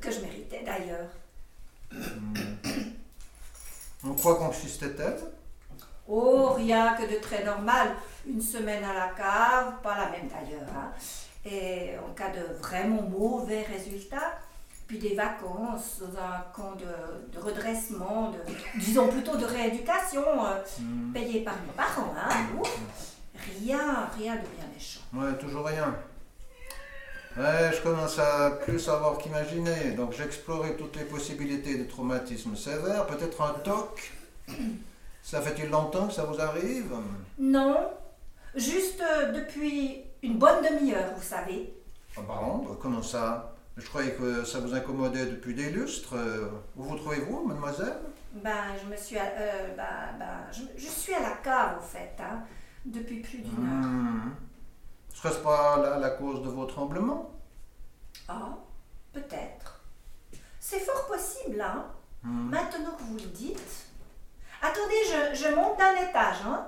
que 0.00 0.10
je 0.10 0.20
méritais 0.20 0.64
d'ailleurs. 0.64 1.10
En 4.04 4.12
quoi 4.14 4.36
consistait-elle 4.38 5.18
Oh, 6.10 6.52
rien 6.56 6.94
que 6.94 7.02
de 7.02 7.20
très 7.20 7.44
normal. 7.44 7.90
Une 8.26 8.40
semaine 8.40 8.82
à 8.84 8.94
la 8.94 9.08
cave, 9.08 9.74
pas 9.82 9.96
la 9.98 10.10
même 10.10 10.28
d'ailleurs. 10.28 10.68
hein. 10.74 10.90
Et 11.44 11.92
en 11.98 12.12
cas 12.14 12.30
de 12.30 12.54
vraiment 12.60 13.02
mauvais 13.02 13.62
résultats, 13.62 14.38
puis 14.86 14.98
des 14.98 15.14
vacances 15.14 16.00
dans 16.00 16.18
un 16.18 16.40
camp 16.54 16.72
de, 16.76 17.36
de 17.36 17.38
redressement, 17.42 18.30
de, 18.30 18.38
disons 18.78 19.08
plutôt 19.08 19.36
de 19.36 19.44
rééducation, 19.44 20.22
euh, 20.46 20.62
payé 21.12 21.40
par 21.44 21.54
mes 21.56 21.72
parents. 21.76 22.14
Hein. 22.16 22.46
Rien, 23.60 24.08
rien 24.18 24.34
de 24.36 24.40
bien 24.56 24.66
méchant. 24.74 25.00
Ouais, 25.12 25.36
toujours 25.38 25.66
rien. 25.66 25.94
Ouais, 27.38 27.70
je 27.72 27.80
commence 27.82 28.18
à 28.18 28.50
plus 28.64 28.78
savoir 28.80 29.18
qu'imaginer. 29.18 29.92
Donc 29.92 30.12
j'explorais 30.12 30.74
toutes 30.76 30.96
les 30.96 31.04
possibilités 31.04 31.76
de 31.78 31.84
traumatisme 31.84 32.56
sévère, 32.56 33.06
peut-être 33.06 33.40
un 33.42 33.54
TOC. 33.60 34.12
Ça 35.22 35.40
fait-il 35.40 35.70
longtemps 35.70 36.08
que 36.08 36.14
ça 36.14 36.24
vous 36.24 36.40
arrive? 36.40 36.90
Non, 37.38 37.76
juste 38.56 39.00
euh, 39.02 39.32
depuis 39.32 40.02
une 40.22 40.38
bonne 40.38 40.64
demi-heure, 40.64 41.12
vous 41.14 41.22
savez. 41.22 41.72
Ah 42.16 42.20
bon, 42.26 42.58
bah, 42.66 42.76
comment 42.80 43.02
ça? 43.02 43.54
Je 43.76 43.86
croyais 43.86 44.12
que 44.12 44.44
ça 44.44 44.58
vous 44.58 44.74
incommodait 44.74 45.26
depuis 45.26 45.54
des 45.54 45.70
lustres. 45.70 46.14
Où 46.76 46.82
vous 46.82 46.96
trouvez-vous, 46.96 47.46
mademoiselle? 47.46 47.98
Ben, 48.32 48.74
je 48.82 48.90
me 48.90 48.96
suis, 48.96 49.16
à- 49.16 49.22
euh, 49.38 49.74
ben, 49.76 50.18
ben, 50.18 50.40
je, 50.50 50.62
je 50.76 50.86
suis 50.88 51.14
à 51.14 51.20
la 51.20 51.36
cave, 51.42 51.78
au 51.78 51.82
fait, 51.82 52.16
hein, 52.20 52.40
depuis 52.84 53.20
plus 53.20 53.38
d'une 53.38 53.64
heure. 53.64 53.86
Hmm. 53.86 54.30
Serait-ce 55.14 55.38
pas 55.38 55.78
la, 55.78 55.98
la 55.98 56.10
cause 56.10 56.42
de 56.42 56.48
vos 56.48 56.64
tremblements 56.66 57.30
Ah, 58.28 58.50
peut-être. 59.12 59.80
C'est 60.60 60.80
fort 60.80 61.06
possible, 61.06 61.60
hein. 61.60 61.86
Hmm. 62.22 62.50
Maintenant 62.50 62.92
que 62.96 63.02
vous 63.02 63.14
le 63.16 63.26
dites. 63.30 63.86
Attendez, 64.60 65.02
je, 65.06 65.34
je 65.34 65.54
monte 65.54 65.78
d'un 65.78 65.94
étage, 65.94 66.42
hein. 66.44 66.66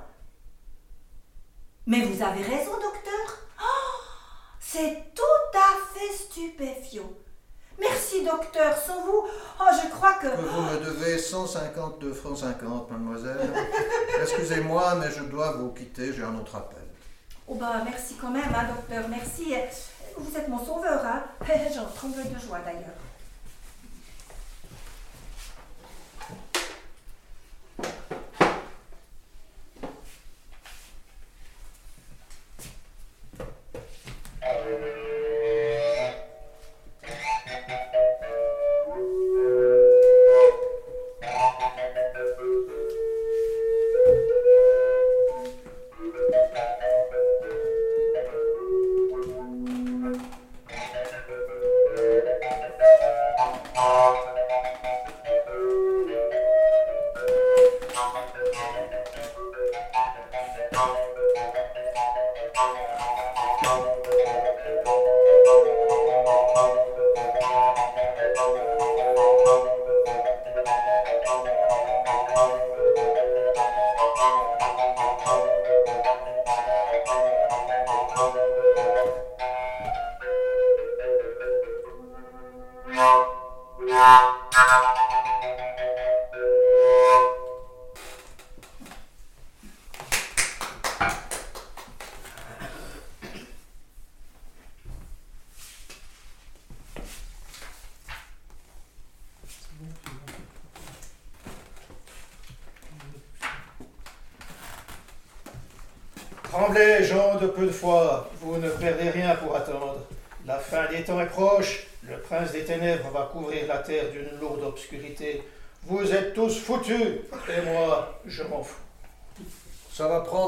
Mais 1.87 2.03
vous 2.03 2.23
avez 2.23 2.43
raison, 2.43 2.73
docteur. 2.73 3.39
Oh, 3.61 4.01
c'est 4.59 5.13
tout 5.15 5.59
à 5.59 5.77
fait 5.93 6.13
stupéfiant. 6.15 7.11
Merci, 7.79 8.25
docteur. 8.25 8.77
Sans 8.77 9.01
vous, 9.05 9.25
oh, 9.27 9.65
je 9.83 9.89
crois 9.91 10.13
que... 10.15 10.29
Que 10.29 10.41
vous 10.41 10.63
me 10.63 10.85
devez 10.85 11.19
152 11.19 12.13
francs 12.13 12.39
50, 12.39 12.91
mademoiselle. 12.91 13.51
Excusez-moi, 14.23 14.95
mais 14.97 15.11
je 15.11 15.25
dois 15.25 15.53
vous 15.53 15.71
quitter, 15.73 16.13
j'ai 16.13 16.23
un 16.23 16.37
autre 16.39 16.57
appel. 16.57 16.87
Oh 17.53 17.57
ben, 17.57 17.83
merci 17.85 18.15
quand 18.15 18.31
même, 18.31 18.45
hein, 18.55 18.69
docteur. 18.69 19.09
Merci. 19.09 19.55
Vous 20.17 20.37
êtes 20.37 20.47
mon 20.49 20.65
sauveur, 20.65 21.05
hein. 21.05 21.25
J'en 21.75 21.87
tremble 21.87 22.23
de 22.23 22.39
joie, 22.39 22.61
d'ailleurs. 22.65 23.10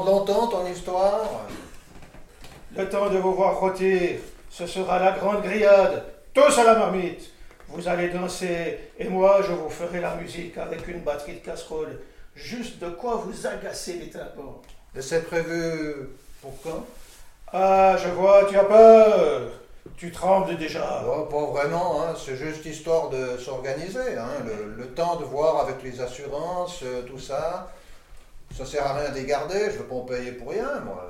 Prendre 0.03 0.19
longtemps 0.19 0.47
ton 0.47 0.67
histoire 0.67 1.45
Le 2.75 2.89
temps 2.89 3.09
de 3.09 3.17
vous 3.19 3.33
voir 3.35 3.57
rôtir, 3.57 4.19
ce 4.49 4.67
sera 4.67 4.99
la 4.99 5.13
grande 5.13 5.41
grillade, 5.43 6.03
tous 6.33 6.59
à 6.59 6.65
la 6.65 6.75
marmite. 6.75 7.21
Vous 7.69 7.87
allez 7.87 8.09
danser, 8.09 8.79
et 8.99 9.07
moi, 9.07 9.39
je 9.47 9.53
vous 9.53 9.69
ferai 9.69 10.01
la 10.01 10.15
musique 10.15 10.57
avec 10.57 10.85
une 10.89 10.99
batterie 11.03 11.35
de 11.35 11.39
casseroles. 11.45 12.01
Juste 12.35 12.79
de 12.79 12.89
quoi 12.89 13.15
vous 13.25 13.47
agacer 13.47 13.93
les 13.93 14.09
tympans. 14.09 14.61
C'est 14.99 15.25
prévu 15.25 16.09
pour 16.41 16.51
quand? 16.61 16.83
Ah, 17.53 17.95
je 17.97 18.09
vois, 18.09 18.43
tu 18.49 18.57
as 18.57 18.65
peur. 18.65 19.41
Tu 19.95 20.11
trembles 20.11 20.57
déjà. 20.57 21.01
Oh, 21.07 21.21
Pas 21.31 21.45
vraiment, 21.61 22.01
hein. 22.03 22.13
c'est 22.17 22.35
juste 22.35 22.65
histoire 22.65 23.07
de 23.09 23.37
s'organiser. 23.37 24.17
hein. 24.17 24.43
Le, 24.45 24.75
le 24.83 24.87
temps 24.89 25.15
de 25.15 25.23
voir 25.23 25.61
avec 25.61 25.81
les 25.81 26.01
assurances, 26.01 26.81
euh, 26.83 27.03
tout 27.03 27.19
ça. 27.19 27.71
Ça 28.55 28.65
sert 28.65 28.85
à 28.85 28.93
rien 28.93 29.09
de 29.09 29.15
les 29.15 29.25
garder, 29.25 29.65
je 29.71 29.79
veux 29.79 29.85
pas 29.85 29.95
en 29.95 30.01
payer 30.01 30.31
pour 30.33 30.51
rien, 30.51 30.79
moi. 30.81 31.09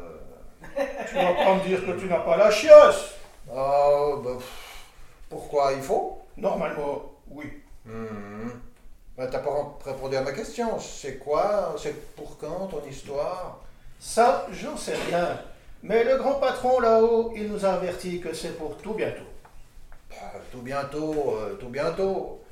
Tu 1.09 1.15
vas 1.15 1.33
pas 1.33 1.55
me 1.55 1.63
dire 1.67 1.85
que 1.85 1.91
tu 1.99 2.05
n'as 2.05 2.19
pas 2.19 2.37
la 2.37 2.49
chiasse. 2.49 3.15
Oh, 3.53 4.21
bah, 4.23 4.31
pff, 4.37 4.85
pourquoi 5.29 5.73
il 5.73 5.81
faut? 5.81 6.19
Normalement, 6.37 7.03
oui. 7.29 7.45
Hmm. 7.85 8.49
Ben, 9.17 9.27
T'as 9.29 9.39
pas 9.39 9.77
répondu 9.85 10.15
à 10.15 10.21
ma 10.21 10.31
question. 10.31 10.79
C'est 10.79 11.17
quoi 11.17 11.75
C'est 11.77 12.15
pour 12.15 12.37
quand 12.37 12.67
ton 12.67 12.81
histoire? 12.89 13.59
Ça, 13.99 14.47
j'en 14.51 14.77
sais 14.77 14.95
rien. 15.07 15.39
Mais 15.83 16.03
le 16.05 16.17
grand 16.17 16.35
patron 16.35 16.79
là-haut, 16.79 17.33
il 17.35 17.51
nous 17.51 17.65
a 17.65 17.73
averti 17.73 18.21
que 18.21 18.33
c'est 18.33 18.57
pour 18.57 18.77
tout 18.77 18.93
bientôt. 18.93 19.27
Ben, 20.09 20.15
Tout 20.51 20.61
bientôt, 20.61 21.35
euh, 21.37 21.55
tout 21.59 21.69
bientôt. 21.69 22.42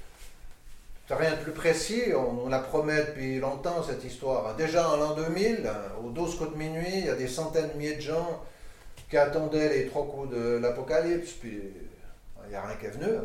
Rien 1.18 1.32
de 1.32 1.36
plus 1.38 1.52
précis, 1.52 2.04
on, 2.16 2.46
on 2.46 2.50
la 2.50 2.60
promet 2.60 2.98
depuis 3.06 3.40
longtemps 3.40 3.84
cette 3.84 4.04
histoire. 4.04 4.56
Déjà 4.56 4.90
en 4.90 4.98
l'an 4.98 5.14
2000, 5.16 5.70
au 6.06 6.10
12 6.10 6.36
coups 6.38 6.52
de 6.54 6.58
minuit, 6.58 6.86
il 6.94 7.06
y 7.06 7.10
a 7.10 7.16
des 7.16 7.28
centaines 7.28 7.70
de 7.74 7.78
milliers 7.78 7.96
de 7.96 8.02
gens 8.02 8.42
qui 9.10 9.18
attendaient 9.18 9.70
les 9.70 9.88
trois 9.88 10.06
coups 10.06 10.30
de 10.34 10.58
l'apocalypse, 10.62 11.32
puis 11.34 11.60
il 12.46 12.50
n'y 12.50 12.56
a 12.56 12.62
rien 12.62 12.76
qui 12.78 12.86
est 12.86 12.90
venu. 12.90 13.18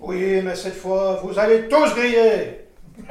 Oui, 0.00 0.40
mais 0.42 0.54
cette 0.56 0.74
fois, 0.74 1.20
vous 1.22 1.38
allez 1.38 1.68
tous 1.68 1.94
griller. 1.94 2.66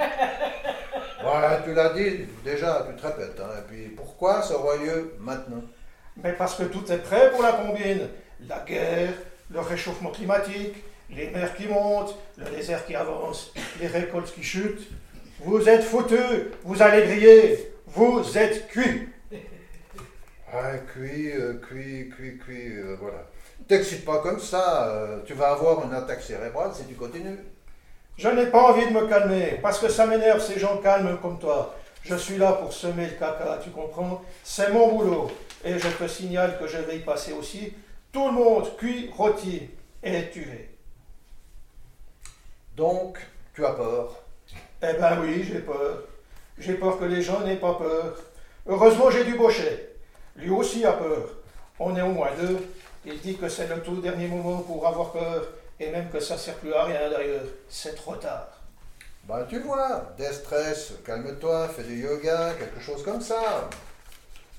Ouais, 1.22 1.62
tu 1.66 1.74
l'as 1.74 1.90
dit, 1.90 2.26
déjà, 2.46 2.88
tu 2.90 2.96
te 2.96 3.06
répètes. 3.06 3.40
hein. 3.42 3.50
Et 3.60 3.68
puis 3.68 3.90
pourquoi 3.90 4.42
ça 4.42 4.58
aura 4.58 4.78
lieu 4.78 5.16
maintenant? 5.20 5.62
Mais 6.24 6.32
parce 6.32 6.56
que 6.56 6.64
tout 6.64 6.90
est 6.92 6.98
prêt 7.00 7.30
pour 7.32 7.44
la 7.44 7.52
combine. 7.52 8.08
La 8.48 8.60
guerre, 8.66 9.10
le 9.52 9.60
réchauffement 9.60 10.12
climatique, 10.12 10.76
les 11.12 11.30
mers 11.30 11.56
qui 11.56 11.68
montent, 11.68 12.16
le 12.38 12.46
désert 12.46 12.86
qui 12.86 12.96
avance, 12.96 13.54
les 13.80 13.88
récoltes 13.88 14.34
qui 14.34 14.44
chutent. 14.44 14.88
Vous 15.40 15.68
êtes 15.70 15.84
foutus, 15.84 16.52
vous 16.64 16.82
allez 16.82 17.06
griller, 17.06 17.72
vous 17.88 18.38
êtes 18.38 18.68
cuits. 18.68 19.10
Ah, 20.52 20.80
cuit, 20.80 21.32
euh, 21.32 21.62
cuit, 21.62 22.10
cuit, 22.10 22.40
cuit, 22.40 22.74
euh, 22.76 22.98
voilà. 23.00 23.28
T'excites 23.68 24.04
pas 24.04 24.18
comme 24.18 24.40
ça, 24.40 24.88
euh, 24.88 25.20
tu 25.24 25.36
vas 25.36 25.52
avoir 25.52 25.86
une 25.86 25.94
attaque 25.94 26.24
cérébrale 26.24 26.72
si 26.74 26.86
tu 26.86 26.96
continues. 26.96 27.38
Je 28.18 28.30
n'ai 28.30 28.48
pas 28.48 28.72
envie 28.72 28.88
de 28.88 28.92
me 28.92 29.08
calmer, 29.08 29.60
parce 29.62 29.78
que 29.78 29.90
ça 29.90 30.08
m'énerve 30.08 30.42
ces 30.42 30.58
gens 30.58 30.78
calmes 30.78 31.20
comme 31.22 31.38
toi. 31.38 31.76
Je 32.04 32.16
suis 32.16 32.38
là 32.38 32.54
pour 32.54 32.74
semer 32.74 33.06
le 33.06 33.12
caca, 33.12 33.60
tu 33.64 33.70
comprends 33.70 34.24
C'est 34.44 34.72
mon 34.72 34.96
boulot. 34.96 35.30
Et 35.64 35.78
je 35.78 35.88
te 35.88 36.08
signale 36.08 36.58
que 36.58 36.68
je 36.68 36.78
vais 36.78 36.98
y 36.98 37.00
passer 37.02 37.34
aussi. 37.34 37.74
Tout 38.12 38.26
le 38.26 38.32
monde 38.32 38.76
cuit, 38.78 39.12
rôti 39.16 39.70
et 40.02 40.30
tué. 40.32 40.69
Donc, 42.80 43.18
tu 43.54 43.66
as 43.66 43.74
peur. 43.74 44.24
Eh 44.82 44.94
ben 44.94 45.20
oui, 45.22 45.44
j'ai 45.44 45.60
peur. 45.60 46.02
J'ai 46.58 46.76
peur 46.76 46.98
que 46.98 47.04
les 47.04 47.22
gens 47.22 47.42
n'aient 47.42 47.58
pas 47.58 47.74
peur. 47.74 48.16
Heureusement, 48.66 49.12
j'ai 49.12 49.26
du 49.26 49.36
bochet. 49.36 49.96
Lui 50.38 50.50
aussi 50.50 50.86
a 50.86 50.94
peur. 50.94 51.28
On 51.78 51.94
est 51.98 52.02
au 52.02 52.14
moins 52.14 52.30
deux. 52.40 52.58
Il 53.06 53.20
dit 53.20 53.36
que 53.36 53.50
c'est 53.50 53.68
le 53.68 53.82
tout 53.82 54.00
dernier 54.00 54.28
moment 54.28 54.60
pour 54.60 54.88
avoir 54.88 55.12
peur, 55.12 55.44
et 55.78 55.90
même 55.90 56.10
que 56.10 56.22
ça 56.22 56.38
sert 56.38 56.56
plus 56.56 56.74
à 56.74 56.86
rien 56.86 57.10
d'ailleurs. 57.10 57.44
C'est 57.68 57.96
trop 57.96 58.16
tard. 58.16 58.48
Bah 59.26 59.46
tu 59.50 59.60
vois, 59.60 60.14
déstress, 60.18 60.94
calme-toi, 61.06 61.68
fais 61.76 61.84
du 61.84 62.02
yoga, 62.02 62.54
quelque 62.58 62.80
chose 62.80 63.04
comme 63.04 63.20
ça. 63.20 63.70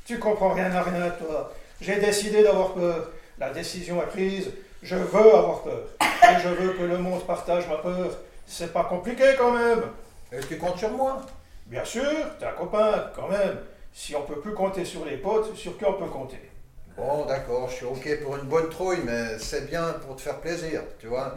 Tu 0.04 0.18
comprends 0.18 0.52
rien 0.52 0.70
à 0.72 0.82
rien, 0.82 1.08
toi. 1.08 1.54
J'ai 1.80 1.98
décidé 1.98 2.42
d'avoir 2.42 2.74
peur. 2.74 3.12
La 3.38 3.48
décision 3.48 4.02
est 4.02 4.06
prise. 4.08 4.50
Je 4.82 4.96
veux 4.96 5.34
avoir 5.34 5.62
peur. 5.62 5.82
Et 6.00 6.40
je 6.42 6.48
veux 6.48 6.72
que 6.72 6.82
le 6.82 6.98
monde 6.98 7.26
partage 7.26 7.68
ma 7.68 7.76
peur. 7.76 8.10
C'est 8.46 8.72
pas 8.72 8.84
compliqué 8.84 9.24
quand 9.38 9.52
même. 9.52 9.82
Et 10.32 10.40
tu 10.40 10.58
comptes 10.58 10.78
sur 10.78 10.90
moi? 10.90 11.20
Bien 11.66 11.84
sûr, 11.84 12.10
t'es 12.38 12.46
un 12.46 12.52
copain, 12.52 13.10
quand 13.14 13.28
même. 13.28 13.58
Si 13.92 14.14
on 14.16 14.22
peut 14.22 14.40
plus 14.40 14.54
compter 14.54 14.84
sur 14.84 15.04
les 15.04 15.16
potes, 15.16 15.54
sur 15.56 15.76
qui 15.76 15.84
on 15.84 15.94
peut 15.94 16.06
compter? 16.06 16.50
Bon, 16.96 17.24
d'accord, 17.26 17.68
je 17.68 17.76
suis 17.76 17.86
ok 17.86 18.22
pour 18.22 18.36
une 18.36 18.44
bonne 18.44 18.68
trouille, 18.68 19.00
mais 19.04 19.38
c'est 19.38 19.68
bien 19.68 19.92
pour 20.04 20.16
te 20.16 20.22
faire 20.22 20.38
plaisir, 20.40 20.82
tu 20.98 21.06
vois. 21.06 21.34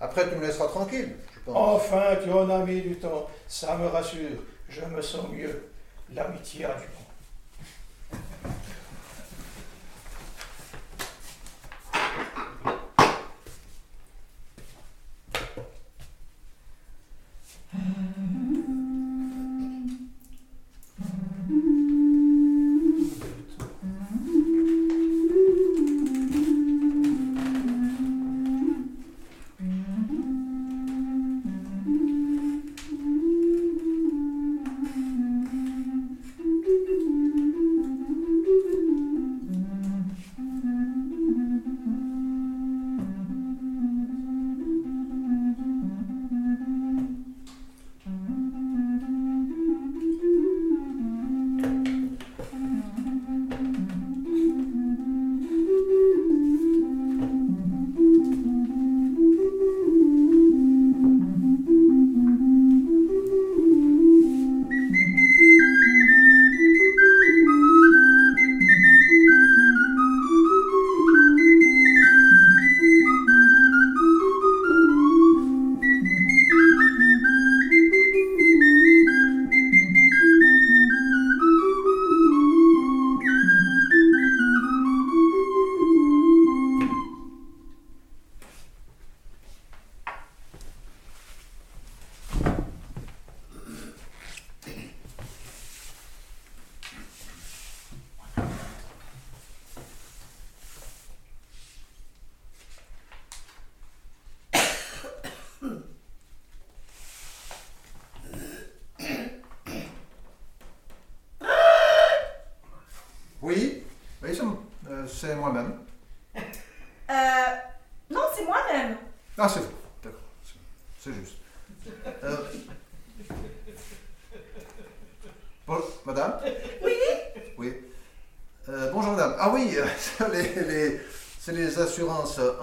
Après, 0.00 0.28
tu 0.28 0.36
me 0.36 0.46
laisseras 0.46 0.66
tranquille, 0.66 1.14
je 1.34 1.40
pense. 1.40 1.56
Enfin, 1.56 2.16
tu 2.22 2.30
en 2.30 2.48
as 2.50 2.58
mis 2.64 2.80
du 2.80 2.96
temps. 2.96 3.28
Ça 3.46 3.76
me 3.76 3.86
rassure. 3.86 4.38
Je 4.68 4.80
me 4.84 5.00
sens 5.02 5.28
mieux. 5.30 5.68
L'amitié 6.12 6.64
a 6.64 6.74
du 6.74 6.86
bon. 6.86 7.03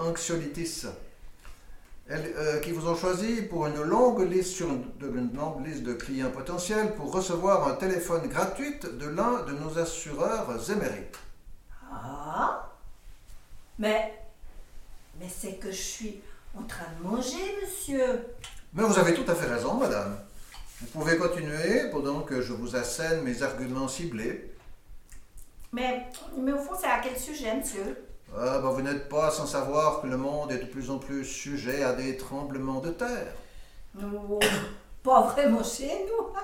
Anxiolitis. 0.00 0.86
Elles, 2.08 2.32
euh, 2.36 2.60
qui 2.60 2.72
vous 2.72 2.88
ont 2.88 2.96
choisi 2.96 3.42
pour 3.42 3.66
une 3.66 3.80
longue 3.82 4.28
liste 4.28 4.54
sur 4.54 4.68
une, 4.68 4.84
de, 4.98 5.08
une 5.08 5.34
longue 5.34 5.64
liste 5.64 5.82
de 5.84 5.94
clients 5.94 6.30
potentiels 6.30 6.94
pour 6.94 7.12
recevoir 7.12 7.68
un 7.68 7.74
téléphone 7.74 8.28
gratuit 8.28 8.74
de 8.80 9.08
l'un 9.08 9.42
de 9.44 9.52
nos 9.52 9.78
assureurs 9.78 10.48
émérites. 10.70 11.18
Ah 11.90 12.70
Mais. 13.78 14.18
Mais 15.20 15.28
c'est 15.28 15.54
que 15.54 15.70
je 15.70 15.80
suis 15.80 16.20
en 16.58 16.62
train 16.64 16.86
de 16.98 17.06
manger, 17.06 17.56
monsieur. 17.62 18.26
Mais 18.74 18.82
vous 18.82 18.98
avez 18.98 19.14
tout 19.14 19.30
à 19.30 19.34
fait 19.34 19.46
raison, 19.46 19.74
madame. 19.74 20.18
Vous 20.80 20.86
pouvez 20.98 21.16
continuer 21.16 21.88
pendant 21.92 22.22
que 22.22 22.42
je 22.42 22.52
vous 22.52 22.74
assène 22.74 23.22
mes 23.22 23.42
arguments 23.42 23.86
ciblés. 23.86 24.52
Mais, 25.72 26.08
mais 26.36 26.52
au 26.52 26.58
fond, 26.58 26.74
c'est 26.78 26.88
à 26.88 26.98
quel 27.00 27.18
sujet, 27.18 27.54
monsieur? 27.54 27.96
Ah, 28.36 28.58
ben, 28.58 28.70
vous 28.70 28.82
n'êtes 28.82 29.08
pas 29.08 29.30
sans 29.30 29.46
savoir 29.46 30.00
que 30.00 30.06
le 30.06 30.16
monde 30.16 30.52
est 30.52 30.58
de 30.58 30.64
plus 30.66 30.90
en 30.90 30.98
plus 30.98 31.24
sujet 31.24 31.82
à 31.82 31.92
des 31.92 32.16
tremblements 32.16 32.80
de 32.80 32.90
terre. 32.90 33.34
Non, 33.94 34.38
pas 35.02 35.22
vraiment 35.22 35.62
chez 35.62 36.06
nous. 36.06 36.28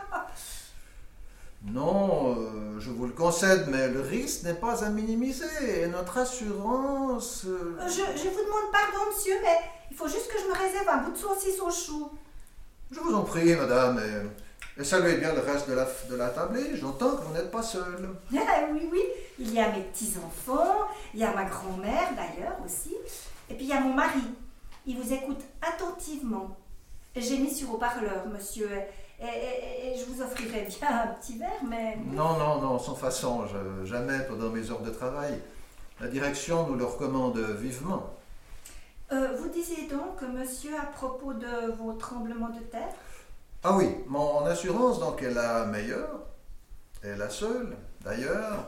Non, 1.64 2.36
euh, 2.38 2.78
je 2.78 2.90
vous 2.90 3.06
le 3.06 3.12
concède, 3.12 3.66
mais 3.68 3.88
le 3.88 4.00
risque 4.00 4.44
n'est 4.44 4.54
pas 4.54 4.84
à 4.84 4.90
minimiser. 4.90 5.82
Et 5.82 5.86
notre 5.88 6.18
assurance... 6.18 7.44
euh, 7.46 7.76
Je, 7.88 8.16
je 8.16 8.28
vous 8.28 8.44
demande 8.44 8.70
pardon, 8.70 9.10
monsieur, 9.10 9.34
mais 9.42 9.58
il 9.90 9.96
faut 9.96 10.06
juste 10.06 10.28
que 10.30 10.38
je 10.38 10.44
me 10.46 10.52
réserve 10.52 10.88
un 10.88 10.98
bout 10.98 11.10
de 11.10 11.16
saucisse 11.16 11.58
au 11.60 11.68
chou. 11.70 12.10
Je 12.92 13.00
vous 13.00 13.12
en 13.12 13.22
prie, 13.22 13.56
madame, 13.56 13.98
et, 13.98 14.22
et 14.78 14.84
saluez 14.84 15.16
bien 15.16 15.32
le 15.34 15.40
reste 15.40 15.68
de 15.68 15.74
la, 15.74 15.86
de 16.08 16.14
la 16.16 16.28
tablée. 16.28 16.76
J'entends 16.76 17.16
que 17.16 17.22
vous 17.22 17.32
n'êtes 17.34 17.50
pas 17.50 17.62
seule. 17.62 18.08
Ah, 18.36 18.64
oui, 18.72 18.88
oui, 18.90 19.00
il 19.38 19.52
y 19.52 19.58
a 19.60 19.70
mes 19.72 19.82
petits-enfants, 19.82 20.86
il 21.14 21.20
y 21.20 21.24
a 21.24 21.32
ma 21.34 21.44
grand-mère 21.44 22.10
d'ailleurs 22.16 22.56
aussi, 22.64 22.94
et 23.50 23.54
puis 23.54 23.64
il 23.64 23.68
y 23.68 23.72
a 23.72 23.80
mon 23.80 23.94
mari. 23.94 24.20
Il 24.86 24.98
vous 24.98 25.12
écoute 25.12 25.40
attentivement. 25.60 26.56
J'ai 27.16 27.38
mis 27.38 27.50
sur 27.52 27.74
haut-parleur, 27.74 28.26
monsieur, 28.32 28.70
et, 29.20 29.24
et- 29.24 29.94
et 29.94 29.98
je 29.98 30.04
vous 30.06 30.22
offrirai 30.22 30.62
bien 30.62 30.88
un 31.02 31.06
petit 31.08 31.36
verre, 31.38 31.62
mais... 31.68 31.96
Non, 32.06 32.38
non, 32.38 32.60
non, 32.60 32.78
sans 32.78 32.94
façon, 32.94 33.44
je- 33.46 33.84
jamais 33.84 34.20
pendant 34.28 34.50
mes 34.50 34.70
heures 34.70 34.80
de 34.82 34.90
travail. 34.90 35.40
La 36.00 36.06
direction 36.08 36.66
nous 36.68 36.76
le 36.76 36.84
recommande 36.84 37.38
vivement. 37.38 38.14
Euh, 39.10 39.36
vous 39.38 39.48
disiez 39.48 39.88
donc, 39.88 40.22
monsieur, 40.32 40.74
à 40.78 40.86
propos 40.86 41.32
de 41.32 41.72
vos 41.78 41.92
tremblements 41.94 42.50
de 42.50 42.60
terre? 42.60 42.94
Ah 43.64 43.76
oui, 43.76 43.88
mon 44.06 44.44
assurance 44.46 45.00
donc 45.00 45.22
est 45.22 45.30
la 45.32 45.64
meilleure, 45.66 46.20
et 47.02 47.14
la 47.16 47.28
seule 47.28 47.76
d'ailleurs, 48.04 48.66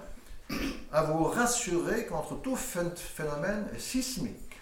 à 0.93 1.03
vous 1.05 1.25
rassurer 1.25 2.07
contre 2.07 2.35
tout 2.43 2.57
phén- 2.57 2.97
phénomène 2.97 3.67
sismique. 3.79 4.57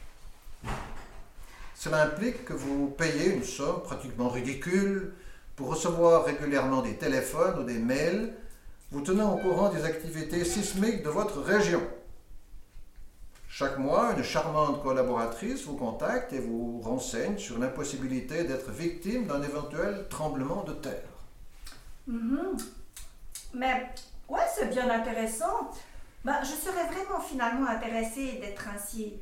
Cela 1.74 2.02
implique 2.02 2.44
que 2.44 2.52
vous 2.52 2.88
payez 2.88 3.34
une 3.34 3.44
somme 3.44 3.82
pratiquement 3.82 4.28
ridicule 4.28 5.14
pour 5.56 5.68
recevoir 5.70 6.24
régulièrement 6.24 6.82
des 6.82 6.96
téléphones 6.96 7.60
ou 7.60 7.62
des 7.64 7.78
mails 7.78 8.32
vous 8.90 9.00
tenant 9.00 9.34
au 9.34 9.38
courant 9.38 9.70
des 9.70 9.84
activités 9.84 10.44
sismiques 10.44 11.02
de 11.02 11.08
votre 11.10 11.40
région. 11.40 11.80
Chaque 13.48 13.78
mois, 13.78 14.12
une 14.16 14.22
charmante 14.22 14.82
collaboratrice 14.82 15.64
vous 15.64 15.76
contacte 15.76 16.32
et 16.32 16.38
vous 16.38 16.80
renseigne 16.80 17.36
sur 17.38 17.58
l'impossibilité 17.58 18.44
d'être 18.44 18.70
victime 18.70 19.26
d'un 19.26 19.42
éventuel 19.42 20.06
tremblement 20.08 20.62
de 20.64 20.74
terre. 20.74 21.08
Mhm. 22.06 22.56
Mais, 23.54 23.90
ouais, 24.28 24.46
c'est 24.54 24.70
bien 24.70 24.88
intéressant. 24.90 25.70
Ben, 26.24 26.38
je 26.42 26.52
serais 26.52 26.86
vraiment 26.86 27.20
finalement 27.20 27.68
intéressée 27.68 28.38
d'être 28.40 28.68
ainsi 28.68 29.14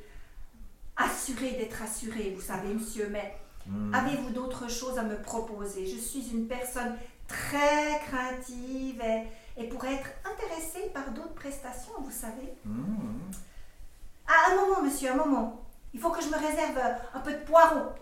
assurée, 0.96 1.52
d'être 1.52 1.82
assurée, 1.82 2.32
vous 2.34 2.42
savez, 2.42 2.72
monsieur, 2.74 3.08
mais 3.10 3.36
Hmm. 3.66 3.92
avez-vous 3.92 4.30
d'autres 4.30 4.70
choses 4.70 4.96
à 4.96 5.02
me 5.02 5.20
proposer? 5.20 5.86
Je 5.86 5.98
suis 5.98 6.30
une 6.30 6.46
personne 6.46 6.96
très 7.26 8.00
craintive 8.06 9.00
et, 9.02 9.24
et 9.60 9.68
pourrais 9.68 9.94
être 9.94 10.10
intéressée 10.24 10.90
par 10.94 11.10
d'autres 11.10 11.34
prestations, 11.34 11.94
vous 12.00 12.12
savez. 12.12 12.54
Hmm. 12.64 13.18
Ah, 14.28 14.52
un 14.52 14.56
moment, 14.56 14.82
monsieur, 14.82 15.10
un 15.12 15.16
moment. 15.16 15.62
Il 15.94 16.00
faut 16.00 16.10
que 16.10 16.22
je 16.22 16.28
me 16.28 16.36
réserve 16.36 16.78
un 17.14 17.20
peu 17.20 17.32
de 17.32 17.44
poireau. 17.44 17.92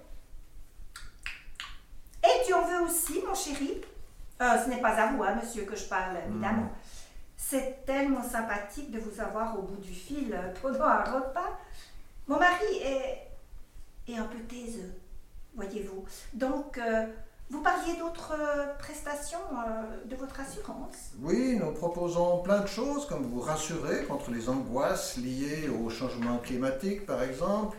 Et 2.22 2.46
tu 2.46 2.54
en 2.54 2.62
veux 2.62 2.80
aussi, 2.80 3.22
mon 3.26 3.34
chéri? 3.34 3.82
Euh, 4.40 4.58
Ce 4.64 4.68
n'est 4.68 4.80
pas 4.80 4.94
à 5.00 5.12
vous, 5.12 5.22
hein, 5.22 5.34
monsieur, 5.40 5.64
que 5.64 5.76
je 5.76 5.84
parle, 5.84 6.16
évidemment. 6.26 6.72
C'est 7.36 7.84
tellement 7.84 8.22
sympathique 8.22 8.90
de 8.90 8.98
vous 8.98 9.20
avoir 9.20 9.58
au 9.58 9.62
bout 9.62 9.76
du 9.76 9.92
fil 9.92 10.32
euh, 10.34 10.52
pendant 10.60 10.84
un 10.84 11.04
repas. 11.04 11.58
Mon 12.26 12.38
mari 12.38 12.78
est, 12.82 13.28
est 14.08 14.16
un 14.16 14.24
peu 14.24 14.38
taiseux, 14.38 14.94
voyez-vous. 15.54 16.04
Donc, 16.32 16.78
euh, 16.78 17.06
vous 17.50 17.60
parliez 17.60 17.96
d'autres 17.98 18.32
euh, 18.32 18.66
prestations 18.78 19.38
euh, 19.52 20.06
de 20.08 20.16
votre 20.16 20.40
assurance? 20.40 21.12
Oui, 21.20 21.56
nous 21.60 21.72
proposons 21.72 22.38
plein 22.38 22.60
de 22.60 22.66
choses, 22.66 23.06
comme 23.06 23.24
vous 23.24 23.40
rassurer 23.40 24.04
contre 24.04 24.30
les 24.30 24.48
angoisses 24.48 25.16
liées 25.18 25.68
au 25.68 25.90
changement 25.90 26.38
climatique, 26.38 27.06
par 27.06 27.22
exemple. 27.22 27.76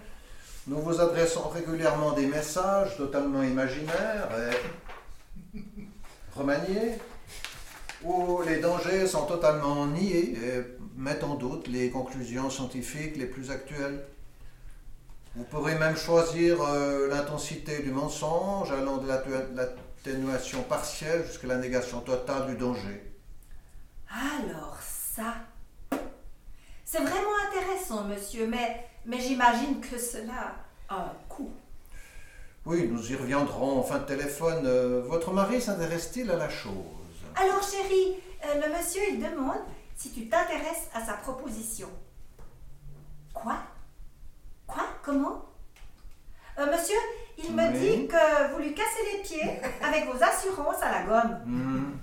Nous 0.68 0.80
vous 0.80 1.00
adressons 1.02 1.50
régulièrement 1.50 2.14
des 2.14 2.26
messages 2.26 2.98
totalement 2.98 3.44
imaginaires 3.44 4.30
et 5.54 5.60
remaniés, 6.36 6.98
où 8.04 8.42
les 8.42 8.60
dangers 8.60 9.08
sont 9.08 9.26
totalement 9.26 9.86
niés 9.88 10.38
et 10.38 10.64
mettent 10.96 11.24
en 11.24 11.36
doute 11.36 11.68
les 11.68 11.90
conclusions 11.90 12.50
scientifiques 12.50 13.18
les 13.18 13.26
plus 13.26 13.52
actuelles. 13.52 14.06
Vous 15.36 15.44
pourrez 15.44 15.76
même 15.76 15.98
choisir 15.98 16.62
euh, 16.62 17.10
l'intensité 17.10 17.82
du 17.84 17.92
mensonge, 17.92 18.72
allant 18.72 18.98
de 18.98 19.08
l'atténu- 19.08 19.54
l'atténuation 19.54 20.64
partielle 20.64 21.26
jusqu'à 21.26 21.48
la 21.48 21.58
négation 21.58 22.00
totale 22.00 22.48
du 22.48 22.56
danger. 22.56 23.14
Alors 24.10 24.78
ça, 24.82 25.36
c'est 26.86 27.02
vraiment 27.02 27.36
intéressant, 27.50 28.06
monsieur, 28.06 28.48
mais, 28.48 28.88
mais 29.06 29.20
j'imagine 29.20 29.82
que 29.82 29.98
cela 30.00 30.56
a 30.88 30.96
un 30.96 31.14
coût. 31.28 31.52
Oui, 32.66 32.88
nous 32.88 33.12
y 33.12 33.16
reviendrons 33.16 33.80
en 33.80 33.84
fin 33.84 34.00
de 34.00 34.06
téléphone. 34.06 34.66
Euh, 34.66 35.04
votre 35.06 35.34
mari 35.34 35.62
s'intéresse-t-il 35.62 36.32
à 36.32 36.38
la 36.38 36.50
chose? 36.50 36.74
Alors 37.36 37.62
chérie, 37.62 38.16
euh, 38.46 38.66
le 38.66 38.78
monsieur, 38.78 39.02
il 39.12 39.20
demande 39.20 39.62
si 39.98 40.12
tu 40.12 40.30
t'intéresses 40.30 40.88
à 40.94 41.06
sa 41.06 41.14
proposition. 41.14 41.90
Quoi? 43.34 43.58
Quoi? 44.68 44.84
Comment? 45.04 45.46
Euh, 46.60 46.66
Monsieur, 46.72 46.96
il 47.38 47.54
me 47.54 47.64
Oui. 47.72 47.80
dit 47.80 48.08
que 48.08 48.52
vous 48.54 48.60
lui 48.60 48.74
cassez 48.74 49.04
les 49.14 49.22
pieds 49.24 49.60
avec 49.84 50.06
vos 50.06 50.22
assurances 50.24 50.82
à 50.82 50.92
la 50.92 51.04
gomme. 51.04 51.40
Hmm. 51.46 51.98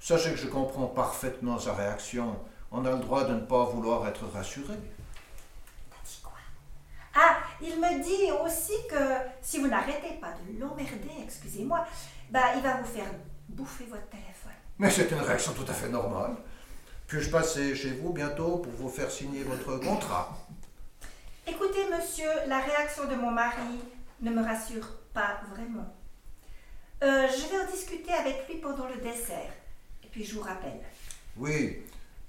Sachez 0.00 0.30
que 0.30 0.36
je 0.38 0.46
comprends 0.48 0.86
parfaitement 0.86 1.58
sa 1.58 1.74
réaction. 1.74 2.36
On 2.72 2.84
a 2.86 2.90
le 2.92 2.98
droit 2.98 3.24
de 3.24 3.34
ne 3.34 3.40
pas 3.40 3.64
vouloir 3.64 4.06
être 4.08 4.26
rassuré. 4.32 4.74
T'as 5.90 6.08
dit 6.08 6.20
quoi? 6.22 6.32
Ah, 7.14 7.36
il 7.60 7.78
me 7.78 8.02
dit 8.02 8.32
aussi 8.44 8.72
que 8.88 8.96
si 9.42 9.58
vous 9.58 9.68
n'arrêtez 9.68 10.14
pas 10.20 10.32
de 10.48 10.58
l'emmerder, 10.58 11.10
excusez-moi, 11.22 11.84
bah, 12.30 12.54
il 12.56 12.62
va 12.62 12.74
vous 12.78 12.86
faire 12.86 13.10
bouffer 13.48 13.84
votre 13.90 14.08
téléphone. 14.08 14.52
Mais 14.78 14.90
c'est 14.90 15.10
une 15.10 15.20
réaction 15.20 15.52
tout 15.52 15.66
à 15.68 15.74
fait 15.74 15.88
normale. 15.90 16.36
Puis-je 17.06 17.28
passer 17.30 17.74
chez 17.74 17.90
vous 17.90 18.12
bientôt 18.14 18.58
pour 18.58 18.72
vous 18.72 18.88
faire 18.88 19.10
signer 19.10 19.42
votre 19.42 19.76
contrat? 19.84 20.38
Écoutez, 21.50 21.84
monsieur, 21.90 22.30
la 22.46 22.60
réaction 22.60 23.06
de 23.08 23.16
mon 23.16 23.32
mari 23.32 23.80
ne 24.22 24.30
me 24.30 24.42
rassure 24.42 24.86
pas 25.12 25.40
vraiment. 25.52 25.96
Euh, 27.02 27.26
je 27.26 27.50
vais 27.50 27.60
en 27.60 27.70
discuter 27.70 28.12
avec 28.12 28.46
lui 28.48 28.58
pendant 28.58 28.86
le 28.86 28.96
dessert. 28.96 29.52
Et 30.04 30.06
puis 30.12 30.24
je 30.24 30.34
vous 30.36 30.42
rappelle. 30.42 30.80
Oui, 31.36 31.78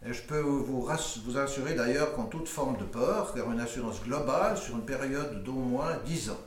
et 0.03 0.11
je 0.11 0.21
peux 0.23 0.39
vous, 0.39 0.87
vous 1.25 1.37
assurer 1.37 1.75
d'ailleurs 1.75 2.15
qu'en 2.15 2.25
toute 2.25 2.47
forme 2.47 2.77
de 2.77 2.83
peur, 2.83 3.33
car 3.35 3.51
une 3.51 3.59
assurance 3.59 4.01
globale 4.01 4.57
sur 4.57 4.75
une 4.75 4.85
période 4.85 5.43
d'au 5.43 5.53
moins 5.53 5.97
10 6.05 6.31
ans. 6.31 6.41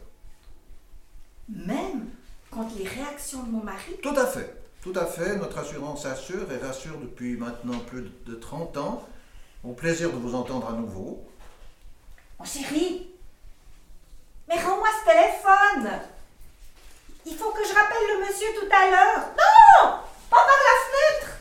Même 1.48 2.08
quand 2.50 2.68
les 2.76 2.88
réactions 2.88 3.44
de 3.44 3.50
mon 3.52 3.62
mari... 3.62 3.96
Tout 4.02 4.16
à 4.16 4.26
fait, 4.26 4.52
tout 4.82 4.94
à 4.96 5.06
fait. 5.06 5.36
Notre 5.36 5.58
assurance 5.58 6.06
assure 6.06 6.50
et 6.50 6.56
rassure 6.56 6.98
depuis 6.98 7.36
maintenant 7.36 7.78
plus 7.86 8.10
de 8.26 8.34
30 8.34 8.76
ans. 8.78 9.08
Au 9.62 9.74
plaisir 9.74 10.10
de 10.10 10.16
vous 10.16 10.34
entendre 10.34 10.68
à 10.68 10.72
nouveau. 10.72 11.24
Mon 12.44 12.50
chéri 12.50 13.06
Mais 14.46 14.60
rends-moi 14.60 14.88
ce 15.00 15.10
téléphone. 15.10 16.00
Il 17.24 17.34
faut 17.38 17.50
que 17.52 17.64
je 17.64 17.72
rappelle 17.72 18.06
le 18.12 18.26
monsieur 18.26 18.48
tout 18.60 18.68
à 18.70 18.90
l'heure. 18.90 19.28
Non 19.30 19.92
Pas 20.28 20.36
par 20.36 20.46
la 20.46 20.76
fenêtre 20.84 21.33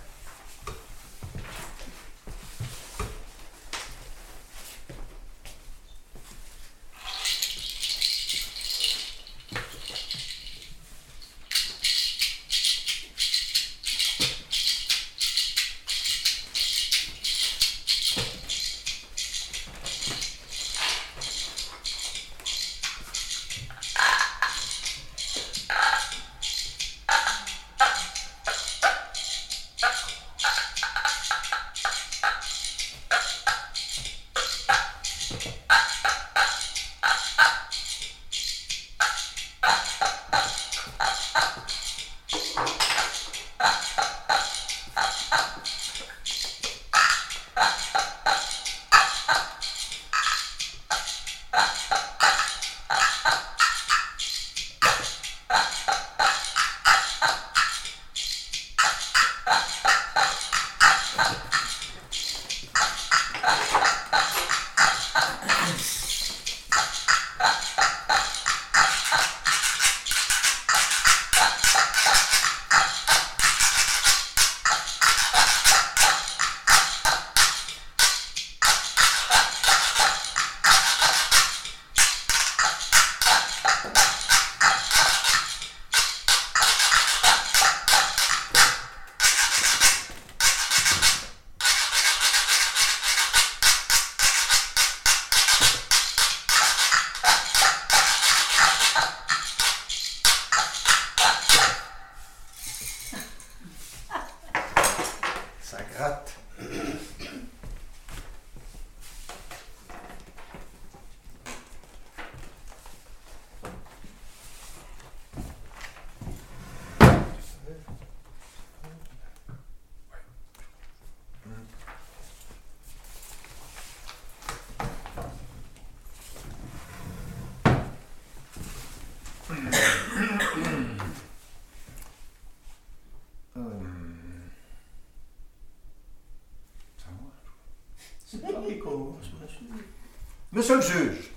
le 140.74 140.82
juge, 140.82 141.32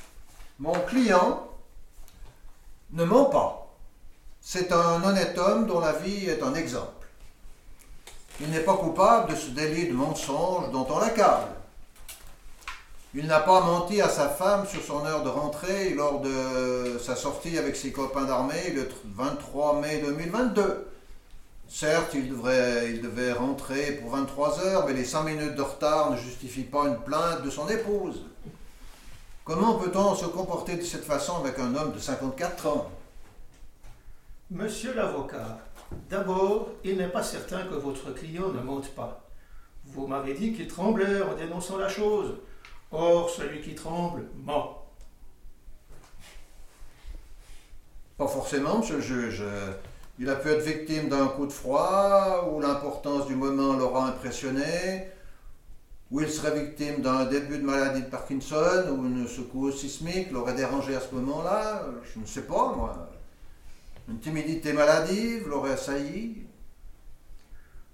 mon 0.59 0.73
client 0.73 1.49
ne 2.93 3.05
ment 3.05 3.27
pas. 3.27 3.75
C'est 4.41 4.73
un 4.73 5.03
honnête 5.03 5.37
homme 5.39 5.67
dont 5.67 5.81
la 5.81 5.93
vie 5.93 6.27
est 6.27 6.43
un 6.43 6.55
exemple. 6.55 7.07
Il 8.41 8.51
n'est 8.51 8.61
pas 8.61 8.77
coupable 8.77 9.31
de 9.31 9.37
ce 9.37 9.51
délit 9.51 9.89
de 9.89 9.93
mensonge 9.93 10.71
dont 10.71 10.87
on 10.89 10.99
l'accable. 10.99 11.49
Il 13.15 13.27
n'a 13.27 13.41
pas 13.41 13.61
menti 13.61 14.01
à 14.01 14.09
sa 14.09 14.29
femme 14.29 14.67
sur 14.67 14.83
son 14.83 15.05
heure 15.07 15.23
de 15.23 15.31
rentrée 15.31 15.95
lors 15.95 16.21
de 16.21 16.99
sa 17.03 17.17
sortie 17.17 17.57
avec 17.57 17.75
ses 17.75 17.91
copains 17.91 18.25
d'armée 18.25 18.71
le 18.75 18.89
23 19.15 19.81
mai 19.81 20.03
2022. 20.05 20.87
Certes, 21.69 22.13
il, 22.15 22.29
devrait, 22.29 22.91
il 22.91 23.03
devait 23.03 23.33
rentrer 23.33 23.93
pour 23.93 24.11
23 24.11 24.61
heures, 24.61 24.87
mais 24.87 24.93
les 24.93 25.05
5 25.05 25.23
minutes 25.25 25.55
de 25.57 25.63
retard 25.63 26.13
ne 26.13 26.17
justifient 26.17 26.63
pas 26.63 26.85
une 26.85 26.99
plainte 26.99 27.43
de 27.43 27.51
son 27.51 27.69
épouse. 27.69 28.23
Comment 29.47 29.75
peut-on 29.75 30.17
se 30.17 30.25
comporter 30.27 30.77
de 30.77 30.83
cette 30.83 31.05
façon 31.05 31.37
avec 31.37 31.61
un 31.61 31.73
homme 31.77 31.93
de 31.93 32.01
54 32.01 32.67
ans? 32.67 32.91
Monsieur 34.51 34.93
l'avocat, 34.93 35.61
d'abord, 36.11 36.71
il 36.83 36.97
n'est 36.97 37.07
pas 37.07 37.23
certain 37.23 37.63
que 37.63 37.77
votre 37.77 38.13
client 38.13 38.49
ne 38.49 38.61
monte 38.61 38.89
pas. 38.97 39.23
Vous 39.85 40.09
m'avez 40.09 40.35
dit 40.35 40.53
qu'il 40.53 40.67
tremblait 40.67 41.23
en 41.23 41.37
dénonçant 41.37 41.77
la 41.77 41.89
chose. 41.89 42.35
Or, 42.91 43.31
celui 43.31 43.61
qui 43.61 43.77
tremble 43.77 44.25
ment. 44.45 44.85
Pas 48.19 48.27
forcément, 48.27 48.79
monsieur 48.79 48.97
le 48.97 49.01
juge. 49.01 49.45
Il 50.19 50.29
a 50.29 50.35
pu 50.35 50.49
être 50.49 50.65
victime 50.65 51.09
d'un 51.09 51.29
coup 51.29 51.47
de 51.47 51.53
froid, 51.53 52.51
ou 52.51 52.59
l'importance 52.61 53.29
du 53.29 53.37
moment 53.37 53.75
l'aura 53.75 54.09
impressionné, 54.09 55.07
ou 56.11 56.21
il 56.21 56.29
serait 56.29 56.59
victime 56.59 57.03
d'un 57.03 57.25
début 57.25 57.59
de 57.59 57.65
maladie 57.65 58.03
de 58.03 58.09
Parkinson, 58.09 58.85
ou 58.91 59.07
une 59.07 59.27
secousse 59.27 59.81
sismique 59.81 60.31
l'aurait 60.31 60.55
dérangé 60.55 60.95
à 60.95 61.01
ce 61.01 61.15
moment-là. 61.15 61.83
Je 62.15 62.21
ne 62.21 62.27
sais 62.27 62.43
pas, 62.43 62.73
moi. 62.77 63.11
Une 64.09 64.21
timidité 64.21 64.73
maladive 64.73 65.49
l'aurait 65.49 65.73
assailli. 65.73 66.47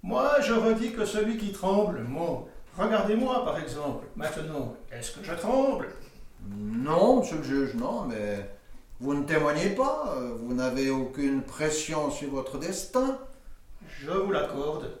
Moi, 0.03 0.41
je 0.41 0.53
redis 0.53 0.91
que 0.91 1.05
celui 1.05 1.37
qui 1.37 1.51
tremble 1.51 2.03
ment. 2.03 2.47
Regardez-moi, 2.77 3.43
par 3.45 3.59
exemple. 3.59 4.05
Maintenant, 4.15 4.75
est-ce 4.91 5.11
que 5.11 5.23
je 5.23 5.33
tremble? 5.33 5.89
Non, 6.47 7.19
monsieur 7.19 7.37
le 7.37 7.43
juge, 7.43 7.73
non, 7.75 8.05
mais 8.05 8.49
vous 8.99 9.13
ne 9.15 9.23
témoignez 9.23 9.69
pas. 9.69 10.17
Vous 10.39 10.53
n'avez 10.53 10.89
aucune 10.89 11.41
pression 11.41 12.11
sur 12.11 12.29
votre 12.29 12.59
destin. 12.59 13.17
Je 13.87 14.11
vous 14.11 14.31
l'accorde. 14.31 14.91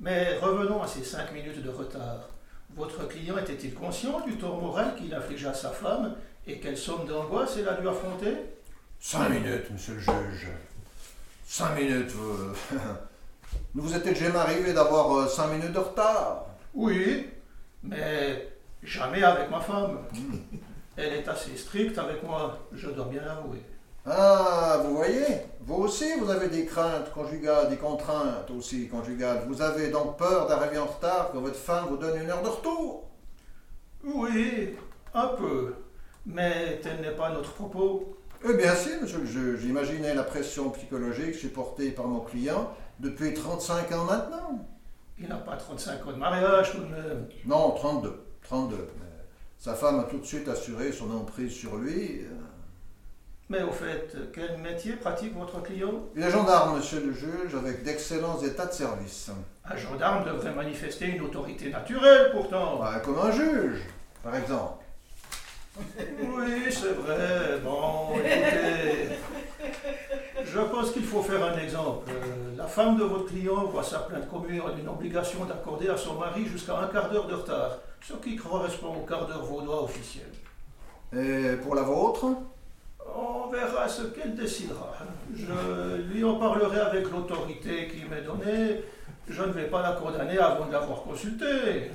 Mais 0.00 0.38
revenons 0.38 0.82
à 0.82 0.86
ces 0.86 1.04
cinq 1.04 1.32
minutes 1.32 1.62
de 1.62 1.70
retard. 1.70 2.28
Votre 2.76 3.06
client 3.06 3.38
était-il 3.38 3.72
conscient 3.74 4.20
du 4.26 4.36
tort 4.36 4.60
moral 4.60 4.96
qu'il 4.96 5.14
infligea 5.14 5.50
à 5.50 5.54
sa 5.54 5.70
femme 5.70 6.16
et 6.46 6.58
quelle 6.58 6.76
somme 6.76 7.06
d'angoisse 7.06 7.56
elle 7.56 7.68
a 7.68 7.74
dû 7.74 7.88
affronter? 7.88 8.34
Cinq 8.98 9.28
minutes, 9.28 9.70
monsieur 9.70 9.94
le 9.94 10.00
juge. 10.00 10.48
Cinq 11.46 11.76
minutes. 11.76 12.10
Vous, 12.10 12.52
ne 13.74 13.80
vous 13.80 13.94
était 13.94 14.14
jamais 14.14 14.38
arrivé 14.38 14.72
d'avoir 14.72 15.14
euh, 15.14 15.28
cinq 15.28 15.48
minutes 15.48 15.72
de 15.72 15.78
retard 15.78 16.46
Oui, 16.74 17.28
mais 17.82 18.48
jamais 18.82 19.22
avec 19.22 19.50
ma 19.50 19.60
femme. 19.60 19.98
Elle 20.96 21.12
est 21.12 21.28
assez 21.28 21.56
stricte 21.56 21.98
avec 21.98 22.22
moi, 22.24 22.58
je 22.72 22.90
dois 22.90 23.06
bien 23.06 23.22
l'avouer. 23.22 23.62
Ah, 24.06 24.82
vous 24.84 24.96
voyez, 24.96 25.24
vous 25.62 25.76
aussi, 25.76 26.04
vous 26.18 26.30
avez 26.30 26.48
des 26.48 26.66
craintes 26.66 27.10
conjugales, 27.12 27.70
des 27.70 27.78
contraintes 27.78 28.50
aussi 28.50 28.86
conjugales. 28.86 29.44
Vous 29.48 29.62
avez 29.62 29.88
donc 29.88 30.18
peur 30.18 30.46
d'arriver 30.46 30.76
en 30.76 30.84
retard, 30.84 31.32
que 31.32 31.38
votre 31.38 31.56
femme 31.56 31.86
vous 31.88 31.96
donne 31.96 32.20
une 32.20 32.28
heure 32.28 32.42
de 32.42 32.48
retour 32.48 33.08
Oui, 34.04 34.76
un 35.14 35.28
peu. 35.28 35.74
Mais 36.26 36.80
tel 36.82 37.00
n'est 37.00 37.16
pas 37.16 37.30
notre 37.30 37.54
propos. 37.54 38.18
Eh 38.46 38.52
bien 38.52 38.74
si, 38.74 38.90
monsieur 39.00 39.20
le 39.20 39.26
juge. 39.26 39.64
Imaginez 39.64 40.12
la 40.12 40.22
pression 40.22 40.68
psychologique 40.70 41.34
supportée 41.34 41.90
par 41.90 42.06
mon 42.06 42.20
client 42.20 42.74
depuis 43.00 43.32
35 43.32 43.90
ans 43.92 44.04
maintenant. 44.04 44.66
Il 45.18 45.28
n'a 45.28 45.36
pas 45.36 45.56
35 45.56 46.06
ans 46.06 46.12
de 46.12 46.18
mariage 46.18 46.72
tout 46.72 46.78
de 46.78 46.88
même. 46.88 47.26
Non, 47.46 47.70
32. 47.70 48.22
32. 48.42 48.76
Mais 48.76 49.06
sa 49.58 49.72
femme 49.74 50.00
a 50.00 50.02
tout 50.04 50.18
de 50.18 50.26
suite 50.26 50.48
assuré 50.48 50.92
son 50.92 51.10
emprise 51.10 51.52
sur 51.52 51.76
lui. 51.76 52.20
Mais 53.54 53.62
au 53.62 53.70
fait, 53.70 54.16
quel 54.32 54.58
métier 54.58 54.94
pratique 54.94 55.36
votre 55.38 55.62
client? 55.62 55.92
Il 56.16 56.22
est 56.24 56.30
gendarme, 56.30 56.76
monsieur 56.76 57.00
le 57.00 57.12
juge, 57.12 57.54
avec 57.56 57.84
d'excellents 57.84 58.40
états 58.42 58.66
de 58.66 58.72
service. 58.72 59.30
Un 59.64 59.76
gendarme 59.76 60.24
devrait 60.24 60.52
manifester 60.52 61.04
une 61.06 61.22
autorité 61.22 61.70
naturelle 61.70 62.32
pourtant. 62.32 62.80
Ouais, 62.80 63.00
comme 63.04 63.18
un 63.18 63.30
juge, 63.30 63.82
par 64.24 64.34
exemple. 64.34 64.82
Oui, 65.78 66.64
c'est 66.68 66.94
vrai. 66.94 67.60
Bon, 67.62 68.16
écoutez. 68.16 69.18
Je 70.44 70.60
pense 70.60 70.90
qu'il 70.90 71.04
faut 71.04 71.22
faire 71.22 71.44
un 71.44 71.56
exemple. 71.56 72.10
La 72.56 72.66
femme 72.66 72.96
de 72.96 73.04
votre 73.04 73.26
client 73.26 73.66
voit 73.66 73.84
sa 73.84 74.00
plainte 74.00 74.28
communale 74.28 74.74
d'une 74.74 74.88
obligation 74.88 75.44
d'accorder 75.44 75.90
à 75.90 75.96
son 75.96 76.14
mari 76.14 76.44
jusqu'à 76.46 76.76
un 76.76 76.88
quart 76.88 77.08
d'heure 77.08 77.28
de 77.28 77.34
retard, 77.34 77.78
ce 78.00 78.14
qui 78.14 78.34
correspond 78.34 78.96
au 78.96 79.06
quart 79.06 79.26
d'heure 79.26 79.44
vaudois 79.44 79.84
officiel. 79.84 80.26
Et 81.16 81.56
pour 81.62 81.76
la 81.76 81.82
vôtre? 81.82 82.26
Verra 83.54 83.88
ce 83.88 84.02
qu'elle 84.02 84.34
décidera. 84.34 84.92
Je 85.34 85.96
lui 86.12 86.24
en 86.24 86.38
parlerai 86.38 86.80
avec 86.80 87.10
l'autorité 87.10 87.88
qui 87.88 88.04
m'est 88.08 88.22
donnée. 88.22 88.82
Je 89.28 89.42
ne 89.42 89.52
vais 89.52 89.68
pas 89.68 89.82
la 89.82 89.92
condamner 89.92 90.38
avant 90.38 90.66
de 90.66 90.72
l'avoir 90.72 91.02
consultée. 91.02 91.90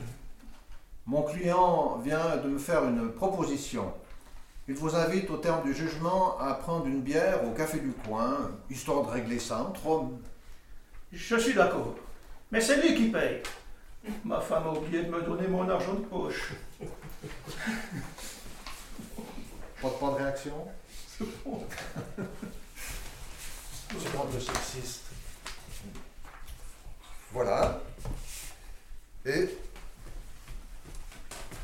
Mon 1.05 1.23
client 1.23 1.97
vient 2.03 2.37
de 2.37 2.49
me 2.49 2.57
faire 2.57 2.83
une 2.85 3.11
proposition. 3.11 3.93
Il 4.67 4.75
vous 4.75 4.95
invite 4.95 5.29
au 5.29 5.37
terme 5.37 5.63
du 5.63 5.73
jugement 5.73 6.39
à 6.39 6.53
prendre 6.53 6.85
une 6.85 7.01
bière 7.01 7.43
au 7.43 7.51
café 7.51 7.79
du 7.79 7.91
coin, 7.91 8.51
histoire 8.69 9.03
de 9.03 9.09
régler 9.09 9.39
ça 9.39 9.63
entre 9.63 9.87
hommes. 9.87 10.19
Je 11.11 11.35
suis 11.37 11.53
d'accord. 11.53 11.95
Mais 12.51 12.61
c'est 12.61 12.81
lui 12.81 12.95
qui 12.95 13.09
paye. 13.09 13.41
Ma 14.23 14.39
femme 14.39 14.63
a 14.67 14.71
oublié 14.71 15.03
de 15.03 15.11
me 15.11 15.21
donner 15.21 15.47
mon 15.47 15.67
argent 15.67 15.93
de 15.93 16.05
poche. 16.05 16.53
Pas 19.81 19.87
de, 19.87 19.93
pas 19.93 20.11
de 20.11 20.15
réaction? 20.15 20.53
C'est 21.19 21.27
pas 24.13 24.25
de 24.33 24.39
sexiste. 24.39 25.03
Voilà. 27.33 27.81
Et 29.25 29.49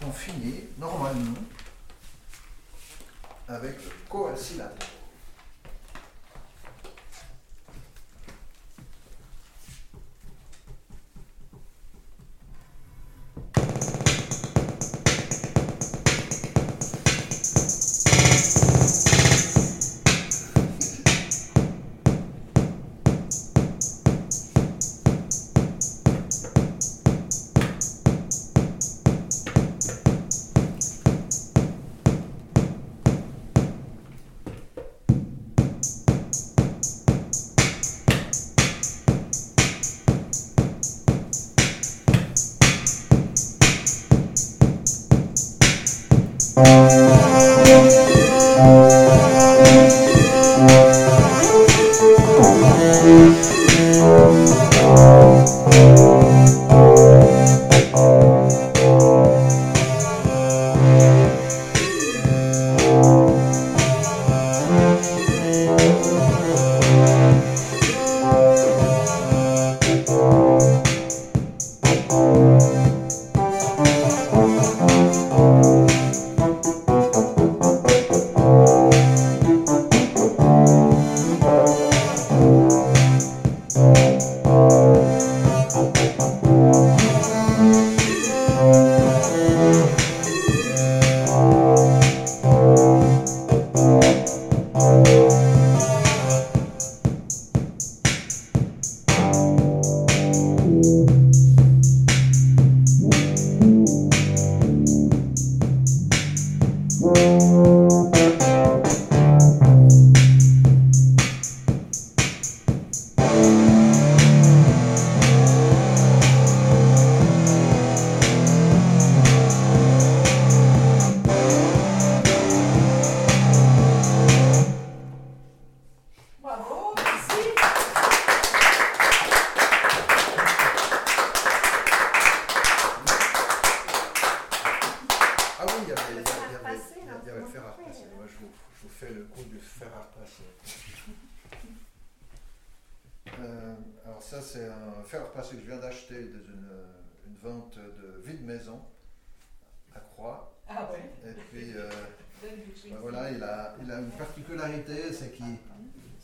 on 0.06 0.12
finit 0.12 0.66
normalement 0.78 1.40
avec 3.48 3.76
le 3.82 3.92
coïncidateur. 4.10 4.90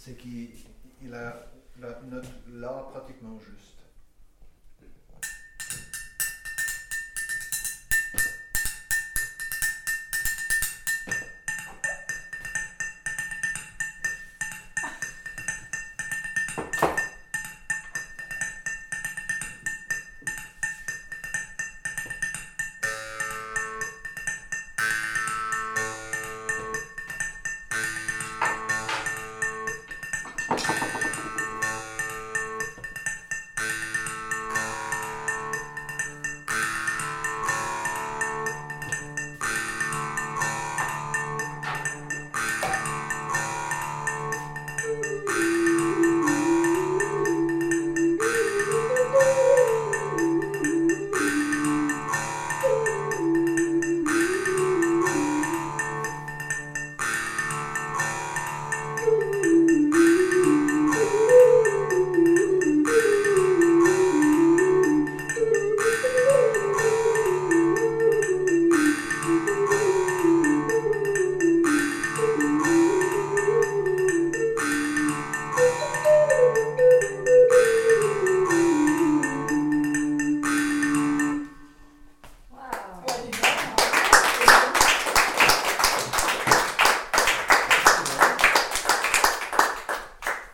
C'est 0.04 0.18
qu'il 0.18 1.14
a 1.14 1.45
la 1.80 2.02
note 2.10 2.26
là 2.54 2.88
pratiquement 2.91 3.39
juste. 3.39 3.80